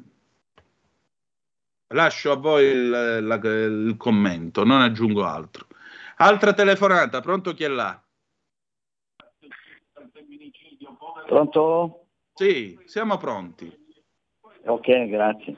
[1.89, 5.67] lascio a voi il, la, il commento, non aggiungo altro.
[6.17, 8.03] Altra telefonata, pronto chi è là?
[11.31, 12.07] Pronto?
[12.35, 13.73] Sì, siamo pronti.
[14.65, 15.55] Ok, grazie.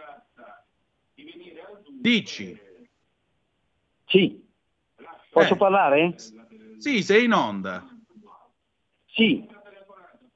[1.98, 2.60] Dici.
[4.04, 4.46] Sì.
[5.30, 5.56] Posso eh.
[5.56, 6.14] parlare?
[6.76, 7.86] Sì, sei in onda.
[9.06, 9.48] Sì,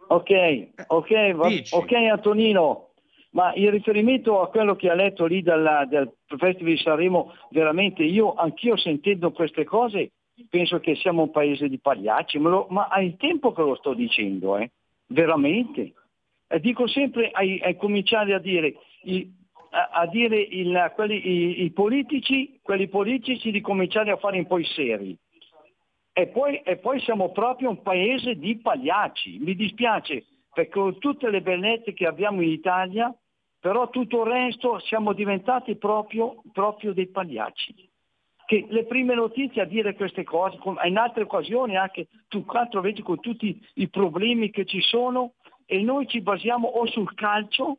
[0.09, 2.92] ok, ok, va, ok Antonino,
[3.33, 8.03] ma in riferimento a quello che ha letto lì dalla, del Festival di Sanremo, veramente
[8.03, 10.12] io, anch'io sentendo queste cose,
[10.49, 13.92] penso che siamo un paese di pagliacci, ma, lo, ma hai tempo che lo sto
[13.92, 14.70] dicendo, eh?
[15.07, 15.92] Veramente.
[16.49, 19.29] E dico sempre ai, ai cominciari a dire, i,
[19.71, 24.47] a, a dire il, quelli, i, i, politici, quelli politici di cominciare a fare un
[24.47, 25.19] po' i seri
[26.19, 29.38] e poi, e poi siamo proprio un paese di pagliacci.
[29.38, 33.14] Mi dispiace perché con tutte le bellezze che abbiamo in Italia,
[33.61, 37.75] però tutto il resto siamo diventati proprio, proprio dei pagliacci.
[38.47, 43.03] Che le prime notizie a dire queste cose, in altre occasioni anche tu quattro vedi
[43.03, 45.33] con tutti i problemi che ci sono
[45.67, 47.79] e noi ci basiamo o sul calcio,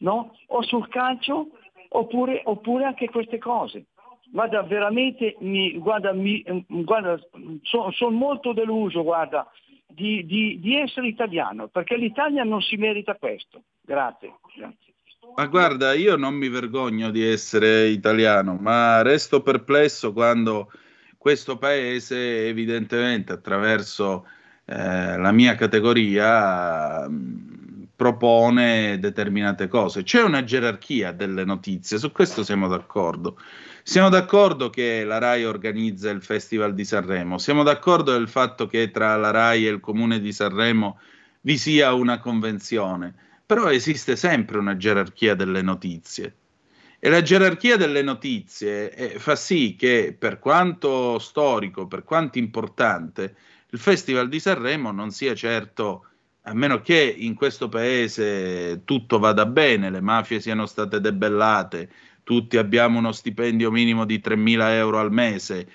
[0.00, 0.34] no?
[0.48, 1.50] o sul calcio
[1.90, 3.86] oppure, oppure anche queste cose
[4.30, 7.18] guarda veramente mi, guarda, mi, guarda
[7.62, 9.50] sono son molto deluso guarda,
[9.86, 14.89] di, di, di, essere italiano perché l'Italia non si merita questo grazie, grazie.
[15.36, 20.70] Ma guarda, io non mi vergogno di essere italiano, ma resto perplesso quando
[21.16, 24.26] questo paese, evidentemente attraverso
[24.64, 30.02] eh, la mia categoria, mh, propone determinate cose.
[30.02, 33.38] C'è una gerarchia delle notizie, su questo siamo d'accordo.
[33.82, 38.90] Siamo d'accordo che la RAI organizza il Festival di Sanremo, siamo d'accordo del fatto che
[38.90, 40.98] tra la RAI e il Comune di Sanremo
[41.42, 43.14] vi sia una convenzione,
[43.50, 46.36] però esiste sempre una gerarchia delle notizie.
[47.00, 53.34] E la gerarchia delle notizie eh, fa sì che, per quanto storico, per quanto importante,
[53.70, 56.06] il Festival di Sanremo non sia certo,
[56.42, 61.90] a meno che in questo paese tutto vada bene, le mafie siano state debellate,
[62.22, 65.66] tutti abbiamo uno stipendio minimo di 3.000 euro al mese,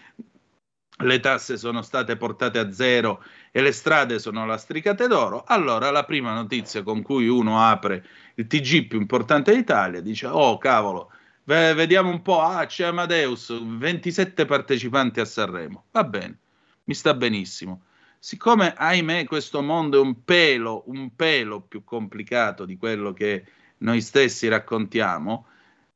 [1.00, 3.22] le tasse sono state portate a zero
[3.56, 8.48] e le strade sono lastricate d'oro, allora la prima notizia con cui uno apre il
[8.48, 11.10] TG più importante d'Italia dice oh cavolo,
[11.46, 16.38] vediamo un po', ah c'è Amadeus, 27 partecipanti a Sanremo, va bene,
[16.84, 17.84] mi sta benissimo.
[18.20, 23.46] Siccome ahimè questo mondo è un pelo, un pelo più complicato di quello che
[23.78, 25.48] noi stessi raccontiamo,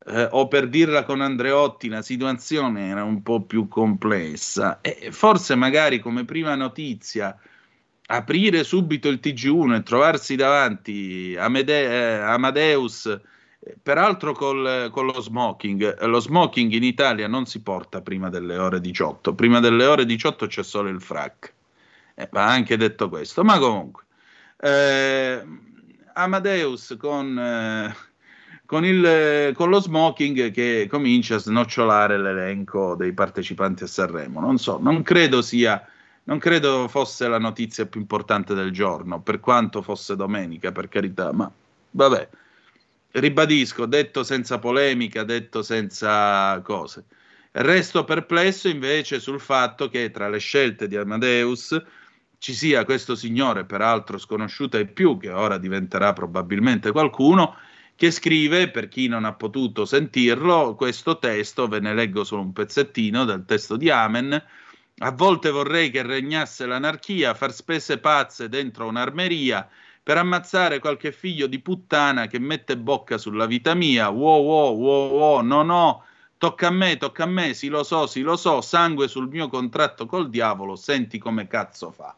[0.05, 5.55] eh, o per dirla con Andreotti, la situazione era un po' più complessa e forse
[5.55, 7.37] magari come prima notizia
[8.11, 15.21] aprire subito il TG1 e trovarsi davanti Amede- eh, Amadeus, eh, peraltro col, con lo
[15.21, 16.05] smoking.
[16.05, 20.47] Lo smoking in Italia non si porta prima delle ore 18, prima delle ore 18
[20.47, 21.53] c'è solo il frac.
[22.15, 24.03] Eh, va anche detto questo, ma comunque.
[24.61, 25.45] Eh,
[26.13, 27.95] Amadeus con eh,
[28.69, 34.39] con, il, con, lo smoking che comincia a snocciolare l'elenco dei partecipanti a Sanremo.
[34.39, 35.83] Non so, non credo sia,
[36.25, 41.33] non credo fosse la notizia più importante del giorno, per quanto fosse domenica, per carità,
[41.33, 41.51] ma
[41.89, 42.29] vabbè.
[43.09, 47.05] Ribadisco, detto senza polemica, detto senza cose.
[47.49, 51.75] Resto perplesso invece sul fatto che tra le scelte di Amadeus
[52.37, 57.55] ci sia questo signore, peraltro sconosciuto ai più, che ora diventerà probabilmente qualcuno,
[57.99, 62.53] che scrive, per chi non ha potuto sentirlo, questo testo, ve ne leggo solo un
[62.53, 64.41] pezzettino del testo di Amen.
[64.99, 69.67] A volte vorrei che regnasse l'anarchia, far spese pazze dentro un'armeria
[70.01, 74.07] per ammazzare qualche figlio di puttana che mette bocca sulla vita mia.
[74.07, 76.03] Wow, wow, wow, wow, no, no,
[76.37, 79.49] tocca a me, tocca a me, sì lo so, sì lo so, sangue sul mio
[79.49, 82.15] contratto col diavolo, senti come cazzo fa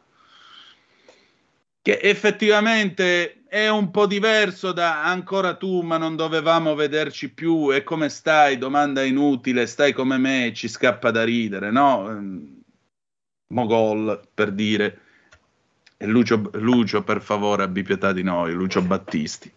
[1.81, 7.73] che effettivamente è un po' diverso da ancora tu, ma non dovevamo vederci più.
[7.73, 8.57] E come stai?
[8.57, 12.09] Domanda inutile, stai come me, ci scappa da ridere, no?
[12.09, 12.61] Ehm,
[13.47, 14.99] Mogol per dire.
[15.97, 19.51] E Lucio, Lucio, per favore, abbi pietà di noi, Lucio Battisti.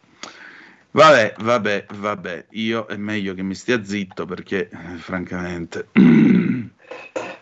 [0.91, 5.89] Vabbè, vabbè, vabbè, io è meglio che mi stia zitto perché, eh, francamente.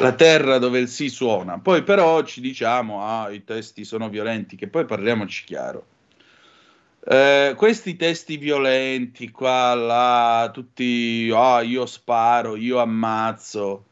[0.00, 1.58] la terra dove il si suona.
[1.58, 5.86] Poi però ci diciamo, ah, i testi sono violenti, che poi parliamoci chiaro.
[7.04, 13.86] Eh, questi testi violenti qua, là, tutti, ah, io sparo, io ammazzo.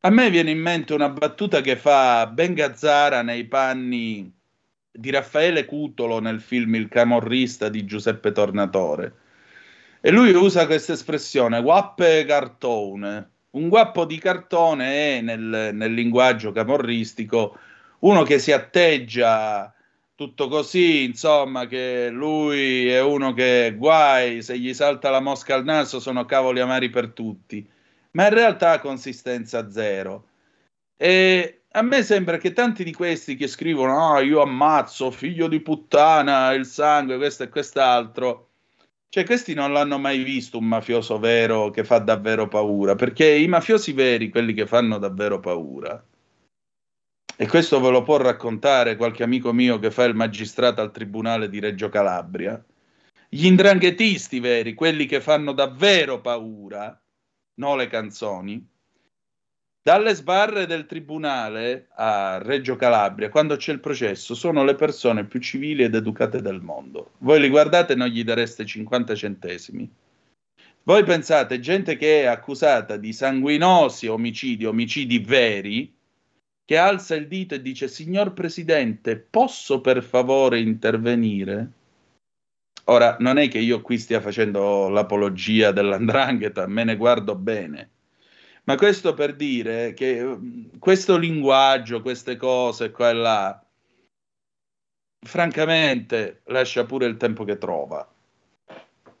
[0.00, 4.32] A me viene in mente una battuta che fa Ben Gazzara nei panni
[4.90, 9.14] di Raffaele Cutolo nel film Il camorrista di Giuseppe Tornatore.
[10.00, 16.52] E lui usa questa espressione, guappe cartone un guappo di cartone è nel, nel linguaggio
[16.52, 17.58] camorristico
[18.00, 19.72] uno che si atteggia
[20.14, 25.64] tutto così, insomma, che lui è uno che guai, se gli salta la mosca al
[25.64, 27.68] naso sono cavoli amari per tutti,
[28.12, 30.26] ma in realtà ha consistenza zero.
[30.96, 35.60] E a me sembra che tanti di questi che scrivono, ah, io ammazzo, figlio di
[35.60, 38.47] puttana, il sangue, questo e quest'altro,
[39.10, 43.48] cioè, questi non l'hanno mai visto un mafioso vero che fa davvero paura, perché i
[43.48, 46.04] mafiosi veri, quelli che fanno davvero paura,
[47.40, 51.48] e questo ve lo può raccontare qualche amico mio che fa il magistrato al tribunale
[51.48, 52.62] di Reggio Calabria,
[53.28, 57.00] gli indranghetisti veri, quelli che fanno davvero paura,
[57.54, 58.66] non le canzoni,
[59.88, 65.40] dalle sbarre del tribunale a Reggio Calabria, quando c'è il processo, sono le persone più
[65.40, 67.12] civili ed educate del mondo.
[67.20, 69.90] Voi li guardate e non gli dareste 50 centesimi.
[70.82, 75.90] Voi pensate, gente che è accusata di sanguinosi omicidi, omicidi veri,
[76.66, 81.72] che alza il dito e dice, signor Presidente, posso per favore intervenire?
[82.84, 87.92] Ora, non è che io qui stia facendo l'apologia dell'andrangheta, me ne guardo bene
[88.68, 90.38] ma questo per dire che
[90.78, 93.66] questo linguaggio, queste cose, qua e là,
[95.26, 98.06] francamente lascia pure il tempo che trova.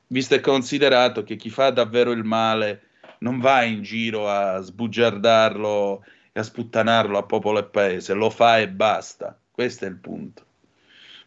[0.08, 2.82] Visto e considerato che chi fa davvero il male
[3.20, 8.58] non va in giro a sbugiardarlo e a sputtanarlo a popolo e paese, lo fa
[8.58, 9.40] e basta.
[9.50, 10.44] Questo è il punto.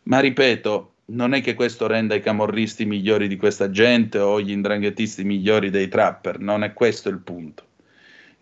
[0.03, 4.51] Ma ripeto, non è che questo renda i camorristi migliori di questa gente o gli
[4.51, 7.69] indranghetisti migliori dei trapper, non è questo il punto.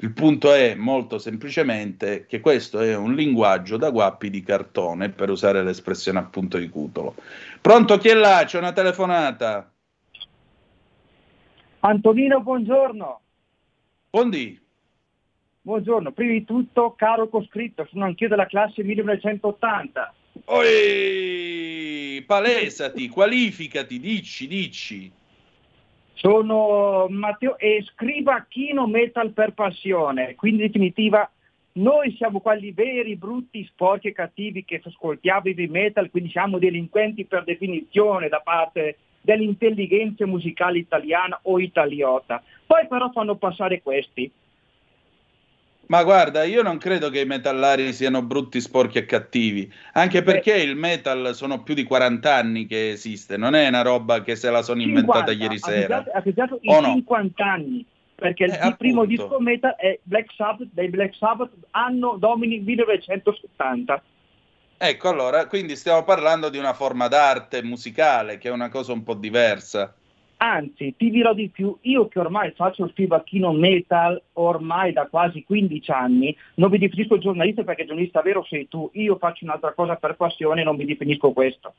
[0.01, 5.29] Il punto è molto semplicemente che questo è un linguaggio da guappi di cartone, per
[5.29, 7.15] usare l'espressione appunto di Cutolo.
[7.59, 8.43] Pronto chi è là?
[8.45, 9.69] C'è una telefonata.
[11.81, 13.21] Antonino, buongiorno.
[14.09, 14.57] Buondì.
[15.61, 20.13] Buongiorno, prima di tutto, caro coscritto, sono anch'io della classe 1980.
[20.45, 25.11] Oi, palesati, qualificati, dici, dici.
[26.21, 31.29] Sono Matteo e scriva Kino Metal per passione, quindi in definitiva
[31.73, 37.23] noi siamo quelli veri, brutti, sporchi e cattivi che ascoltiamo i metal, quindi siamo delinquenti
[37.23, 42.43] per definizione da parte dell'intelligenza musicale italiana o italiota.
[42.65, 44.29] Poi però fanno passare questi.
[45.89, 50.53] Ma guarda, io non credo che i metallari siano brutti, sporchi e cattivi, anche perché
[50.53, 54.35] Beh, il metal sono più di 40 anni che esiste, non è una roba che
[54.35, 56.05] se la sono 50, inventata ieri sera.
[56.13, 56.21] Ha
[56.61, 56.93] in no?
[56.93, 57.83] 50 anni,
[58.13, 64.03] perché eh, il primo disco metal è Black Sabbath, dei Black Sabbath, anno domini 1970.
[64.77, 69.01] Ecco, allora, quindi stiamo parlando di una forma d'arte musicale, che è una cosa un
[69.01, 69.91] po' diversa.
[70.41, 75.43] Anzi, ti dirò di più, io che ormai faccio il fibacchino metal ormai da quasi
[75.43, 79.97] 15 anni, non mi definisco giornalista perché giornalista vero sei tu, io faccio un'altra cosa
[79.97, 81.73] per passione e non mi definisco questo.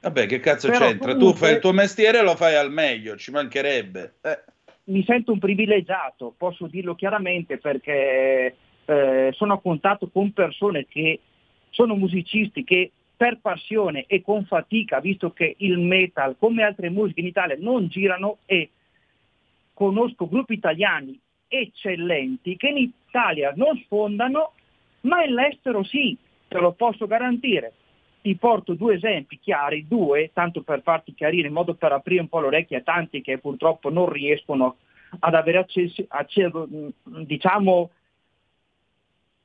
[0.00, 1.12] Vabbè, che cazzo Però c'entra?
[1.12, 4.14] Comunque, tu fai il tuo mestiere e lo fai al meglio, ci mancherebbe.
[4.22, 4.44] Eh.
[4.84, 8.56] Mi sento un privilegiato, posso dirlo chiaramente, perché
[8.86, 11.20] eh, sono a contatto con persone che
[11.68, 17.20] sono musicisti che per passione e con fatica, visto che il metal, come altre musiche
[17.20, 18.70] in Italia, non girano e
[19.72, 24.52] conosco gruppi italiani eccellenti che in Italia non sfondano,
[25.02, 26.16] ma all'estero sì,
[26.48, 27.72] te lo posso garantire.
[28.20, 32.28] Ti porto due esempi chiari, due, tanto per farti chiarire in modo per aprire un
[32.28, 34.76] po' le orecchie a tanti che purtroppo non riescono
[35.20, 36.68] ad avere accesso, accesso
[37.04, 37.90] diciamo,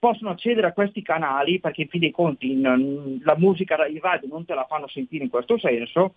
[0.02, 4.28] possono accedere a questi canali, perché in fin dei conti in, la musica in radio
[4.30, 6.16] non te la fanno sentire in questo senso.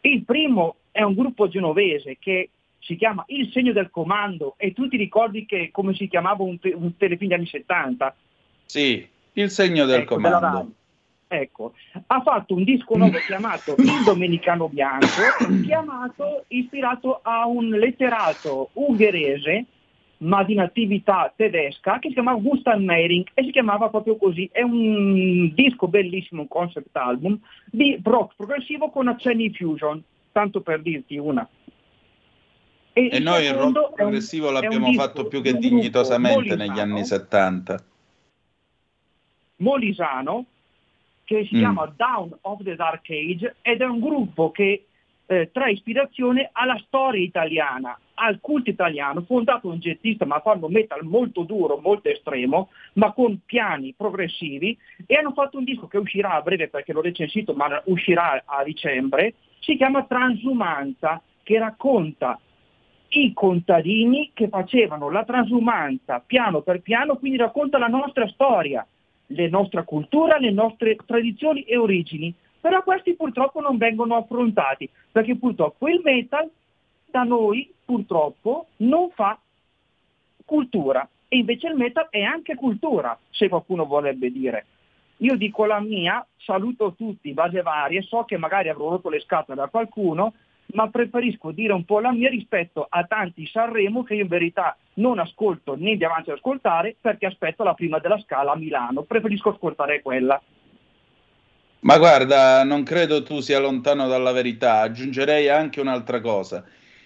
[0.00, 4.88] Il primo è un gruppo genovese che si chiama Il segno del comando e tu
[4.88, 8.16] ti ricordi che come si chiamava un, te- un telefilm degli anni 70?
[8.64, 10.72] Sì, Il segno del ecco, comando.
[11.28, 11.74] Ecco,
[12.06, 15.06] ha fatto un disco nuovo chiamato Il Domenicano Bianco,
[15.62, 19.66] chiamato, ispirato a un letterato ungherese
[20.18, 24.48] ma di natività tedesca che si chiamava Gustav Meiring e si chiamava proprio così.
[24.50, 30.02] È un disco bellissimo, un concept album di rock progressivo con accenni fusion,
[30.32, 31.46] tanto per dirti una.
[32.92, 37.84] E, e noi il rock progressivo un, l'abbiamo fatto più che dignitosamente negli anni 70.
[39.56, 40.46] Molisano,
[41.24, 41.58] che si mm.
[41.58, 44.86] chiama Down of the Dark Age ed è un gruppo che
[45.26, 51.04] eh, trae ispirazione alla storia italiana, al culto italiano, fondato un gettista ma fanno metal
[51.04, 56.34] molto duro, molto estremo, ma con piani progressivi e hanno fatto un disco che uscirà
[56.34, 62.38] a breve perché l'ho recensito, ma uscirà a dicembre, si chiama Transumanza, che racconta
[63.10, 68.84] i contadini che facevano la transumanza piano per piano, quindi racconta la nostra storia,
[69.28, 72.34] la nostra cultura, le nostre tradizioni e origini.
[72.66, 76.50] Però questi purtroppo non vengono affrontati, perché purtroppo il metal
[77.08, 79.38] da noi purtroppo non fa
[80.44, 84.66] cultura e invece il metal è anche cultura, se qualcuno vorrebbe dire.
[85.18, 89.56] Io dico la mia, saluto tutti, base varie, so che magari avrò rotto le scatole
[89.56, 90.32] da qualcuno,
[90.72, 94.76] ma preferisco dire un po' la mia rispetto a tanti Sanremo che io in verità
[94.94, 99.02] non ascolto né di avanti ad ascoltare perché aspetto la prima della scala a Milano,
[99.02, 100.42] preferisco ascoltare quella.
[101.80, 106.64] Ma guarda, non credo tu sia lontano dalla verità, aggiungerei anche un'altra cosa.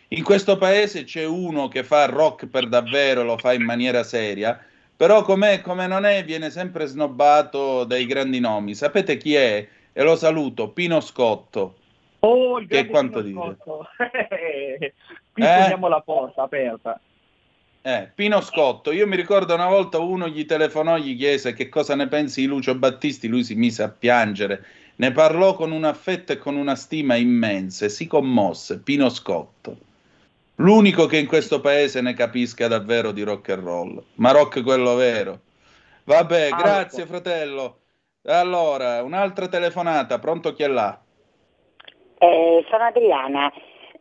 [0.09, 4.59] In questo paese c'è uno che fa rock per davvero, lo fa in maniera seria,
[4.97, 8.75] però come non è, viene sempre snobbato dai grandi nomi.
[8.75, 9.66] Sapete chi è?
[9.93, 11.77] E lo saluto, Pino Scotto.
[12.21, 13.57] Oh, il che quanto dire?
[15.33, 15.47] Qui eh?
[15.47, 17.01] teniamo la porta aperta.
[17.83, 21.95] Eh, Pino Scotto, io mi ricordo una volta uno gli telefonò, gli chiese che cosa
[21.95, 24.64] ne pensi di Lucio Battisti, lui si mise a piangere,
[24.97, 29.78] ne parlò con un affetto e con una stima immense, si commosse, Pino Scotto.
[30.57, 34.95] L'unico che in questo paese ne capisca davvero di rock and roll, ma rock quello
[34.95, 35.41] vero.
[36.05, 37.78] Vabbè, grazie fratello.
[38.24, 41.01] Allora, un'altra telefonata, pronto chi è là?
[42.18, 43.51] Eh, sono Adriana.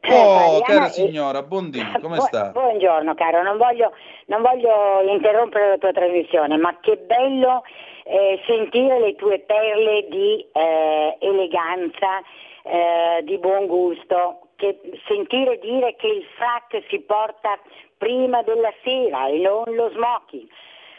[0.01, 2.51] Eh, oh, cara signora, buondì, come Bu- sta?
[2.51, 3.93] Buongiorno caro, non voglio,
[4.25, 7.63] non voglio, interrompere la tua trasmissione, ma che bello
[8.05, 12.21] eh, sentire le tue perle di eh, eleganza,
[12.63, 17.59] eh, di buon gusto, che sentire dire che il frac si porta
[17.97, 20.47] prima della sera e non lo smoking.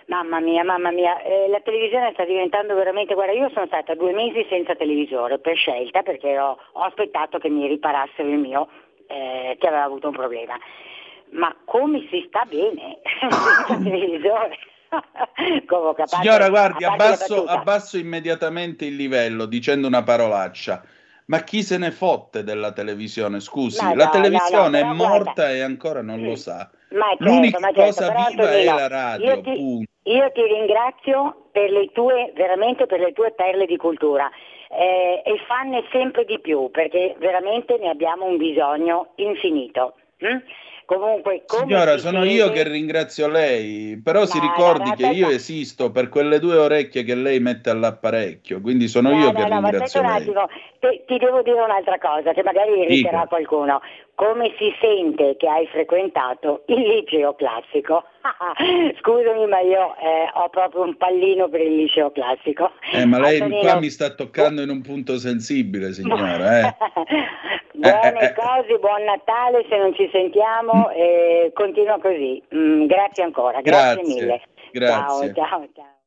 [0.07, 4.13] Mamma mia, mamma mia, eh, la televisione sta diventando veramente, guarda, io sono stata due
[4.13, 8.69] mesi senza televisore per scelta perché ho, ho aspettato che mi riparassero il mio,
[9.11, 10.57] eh, che aveva avuto un problema.
[11.33, 14.57] Ma come si sta bene senza televisore?
[15.67, 20.83] Comunque, parte, Signora, guardi, abbasso, abbasso immediatamente il livello dicendo una parolaccia.
[21.27, 23.39] Ma chi se ne fotte della televisione?
[23.39, 25.51] Scusi, no, la no, televisione no, è morta guarda.
[25.51, 26.69] e ancora non lo sa.
[26.89, 29.27] Ma certo, L'unica certo, cosa viva è la radio.
[29.27, 34.29] Io ti, io ti, ringrazio per le tue, veramente per le tue perle di cultura
[34.71, 39.95] eh, e fanne sempre di più perché veramente ne abbiamo un bisogno infinito.
[40.18, 40.39] Hm?
[40.91, 42.35] Comunque, Signora, sono siete...
[42.35, 47.05] io che ringrazio lei, però Ma si ricordi che io esisto per quelle due orecchie
[47.05, 50.11] che lei mette all'apparecchio, quindi sono no, io no, che no, ringrazio lei.
[50.11, 50.49] Attimo.
[50.81, 53.81] Ti, ti, devo dire un'altra cosa che magari irriterà qualcuno.
[54.21, 58.05] Come si sente che hai frequentato il liceo classico?
[59.01, 62.71] Scusami, ma io eh, ho proprio un pallino per il liceo classico.
[62.93, 63.62] Eh, ma lei Antonino...
[63.62, 66.61] qua mi sta toccando in un punto sensibile, signora.
[66.61, 66.77] Eh.
[67.73, 68.35] Buone eh, eh, eh.
[68.35, 70.99] cose, buon Natale se non ci sentiamo mm.
[70.99, 72.43] e continua così.
[72.55, 74.43] Mm, grazie ancora, grazie, grazie mille.
[74.71, 75.33] Grazie.
[75.33, 75.99] Ciao, ciao, ciao.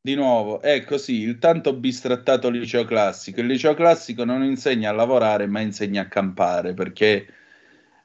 [0.00, 3.38] Di nuovo, è così, il tanto bistrattato liceo classico.
[3.38, 7.26] Il liceo classico non insegna a lavorare, ma insegna a campare, perché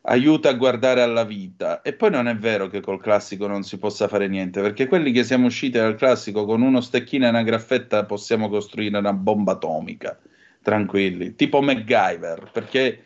[0.01, 1.81] aiuta a guardare alla vita.
[1.81, 5.11] E poi non è vero che col classico non si possa fare niente, perché quelli
[5.11, 9.53] che siamo usciti dal classico con uno stecchino e una graffetta possiamo costruire una bomba
[9.53, 10.17] atomica,
[10.61, 13.03] tranquilli, tipo MacGyver, perché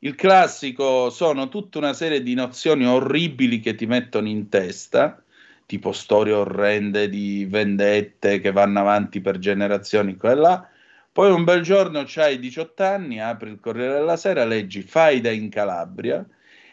[0.00, 5.22] il classico sono tutta una serie di nozioni orribili che ti mettono in testa,
[5.66, 10.68] tipo storie orrende di vendette che vanno avanti per generazioni qua e là.
[11.10, 15.48] Poi un bel giorno c'hai 18 anni, apri il Corriere della Sera, leggi Faida in
[15.48, 16.24] Calabria,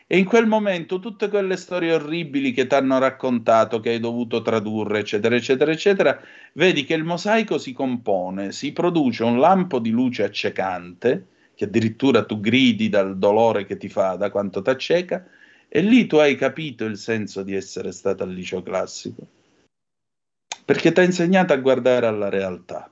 [0.08, 4.42] e in quel momento tutte quelle storie orribili che ti hanno raccontato, che hai dovuto
[4.42, 6.22] tradurre, eccetera, eccetera, eccetera,
[6.54, 12.26] vedi che il mosaico si compone, si produce un lampo di luce accecante, che addirittura
[12.26, 15.26] tu gridi dal dolore che ti fa, da quanto ti acceca,
[15.70, 19.26] e lì tu hai capito il senso di essere stato al liceo classico,
[20.66, 22.92] perché ti ha insegnato a guardare alla realtà.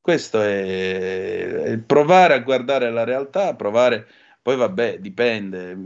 [0.00, 4.06] Questo è, è provare a guardare la realtà, provare,
[4.40, 5.76] poi vabbè, dipende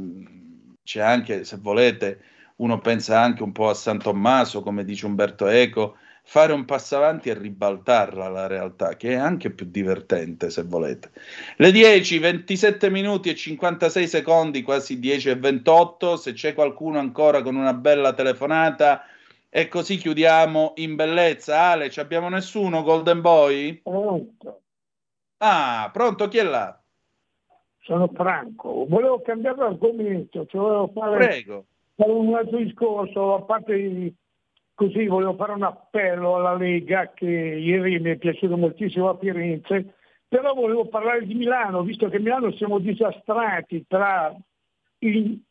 [0.85, 2.21] c'è anche, se volete,
[2.57, 6.97] uno pensa anche un po' a San Tommaso, come dice Umberto Eco, fare un passo
[6.97, 11.11] avanti e ribaltarla la realtà, che è anche più divertente, se volete.
[11.57, 17.43] Le 10, 27 minuti e 56 secondi, quasi 10 e 28, se c'è qualcuno ancora
[17.43, 19.05] con una bella telefonata,
[19.49, 21.61] e così chiudiamo in bellezza.
[21.61, 23.81] Ale, ci abbiamo nessuno, Golden Boy?
[23.83, 24.63] Pronto.
[25.39, 26.84] Ah, pronto, chi è là?
[27.85, 28.87] Sono franco.
[28.89, 31.45] Volevo cambiare argomento, cioè volevo fare,
[31.95, 34.15] fare un altro discorso, a parte
[34.75, 39.95] così volevo fare un appello alla Lega che ieri mi è piaciuto moltissimo a Firenze,
[40.27, 44.35] però volevo parlare di Milano, visto che a Milano siamo disastrati tra
[45.01, 45.43] i,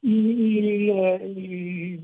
[0.00, 2.00] i, i,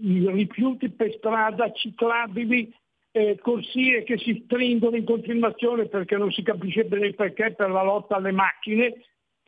[0.00, 2.74] i rifiuti per strada, ciclabili,
[3.12, 7.82] eh, corsie che si stringono in continuazione perché non si capisce bene perché per la
[7.82, 8.94] lotta alle macchine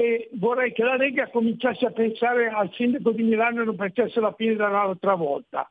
[0.03, 4.19] e vorrei che la Lega cominciasse a pensare al sindaco di Milano e non facesse
[4.19, 5.71] la fine dell'altra volta.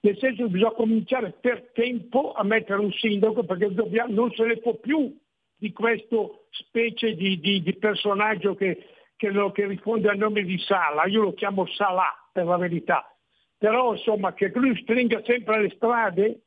[0.00, 4.44] Nel senso che bisogna cominciare per tempo a mettere un sindaco perché dobbiamo, non se
[4.44, 5.16] ne può più
[5.56, 10.58] di questo specie di, di, di personaggio che, che, lo, che, risponde al nome di
[10.58, 11.06] Sala.
[11.06, 13.10] Io lo chiamo Salà per la verità.
[13.56, 16.40] Però insomma che lui stringa sempre le strade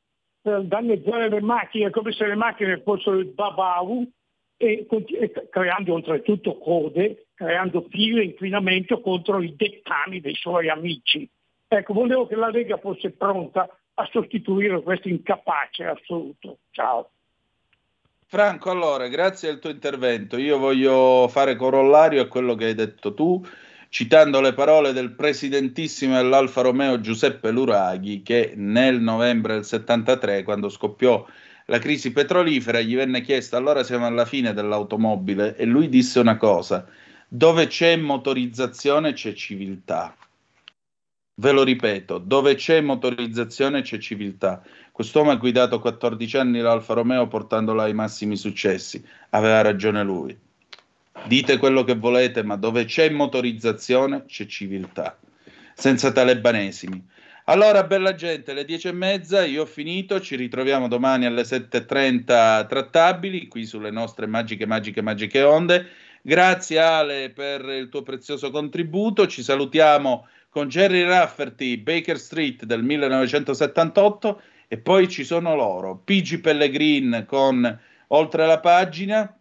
[0.43, 4.07] per danneggiare le macchine come se le macchine fossero il babau
[4.57, 11.29] e, e creando oltretutto code, creando e inquinamento contro i dettami dei suoi amici.
[11.67, 16.59] Ecco, volevo che la Lega fosse pronta a sostituire questo incapace assoluto.
[16.71, 17.09] Ciao.
[18.27, 20.37] Franco, allora, grazie al tuo intervento.
[20.37, 23.45] Io voglio fare corollario a quello che hai detto tu,
[23.89, 30.69] citando le parole del presidentissimo dell'Alfa Romeo Giuseppe Luraghi, che nel novembre del 73, quando
[30.69, 31.25] scoppiò
[31.65, 36.37] la crisi petrolifera, gli venne chiesto allora siamo alla fine dell'automobile e lui disse una
[36.37, 36.85] cosa,
[37.27, 40.15] dove c'è motorizzazione c'è civiltà.
[41.37, 44.63] Ve lo ripeto, dove c'è motorizzazione c'è civiltà.
[44.91, 49.03] Quest'uomo ha guidato 14 anni l'Alfa Romeo portandola ai massimi successi.
[49.31, 50.37] Aveva ragione lui.
[51.27, 55.17] Dite quello che volete, ma dove c'è motorizzazione c'è civiltà.
[55.73, 57.05] Senza talebanesimi.
[57.47, 62.65] Allora, bella gente, alle 10 e mezza io ho finito, ci ritroviamo domani alle 7.30
[62.65, 65.85] trattabili qui sulle nostre magiche, magiche, magiche onde.
[66.23, 69.27] Grazie Ale per il tuo prezioso contributo.
[69.27, 76.39] Ci salutiamo con Jerry Rafferty, Baker Street del 1978 e poi ci sono loro, Pigi
[76.39, 79.39] Pellegrin con Oltre la pagina,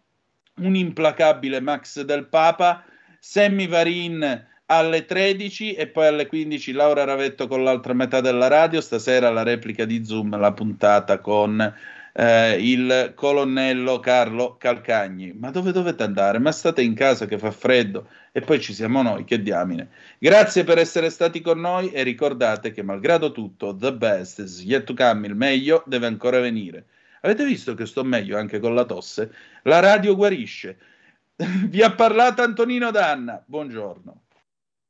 [0.57, 2.85] un implacabile Max del Papa,
[3.19, 8.81] Sammy Varin alle 13 e poi alle 15 Laura Ravetto con l'altra metà della radio,
[8.81, 11.73] stasera la replica di Zoom, la puntata con
[12.17, 15.33] eh, il colonnello Carlo Calcagni.
[15.33, 16.39] Ma dove dovete andare?
[16.39, 19.89] Ma state in casa che fa freddo e poi ci siamo noi, che diamine.
[20.17, 24.85] Grazie per essere stati con noi e ricordate che malgrado tutto, the best is yet
[24.85, 26.85] to come, il meglio deve ancora venire.
[27.21, 29.31] Avete visto che sto meglio anche con la tosse?
[29.63, 30.77] La radio guarisce.
[31.35, 33.43] Vi ha parlato Antonino Danna.
[33.45, 34.24] Buongiorno.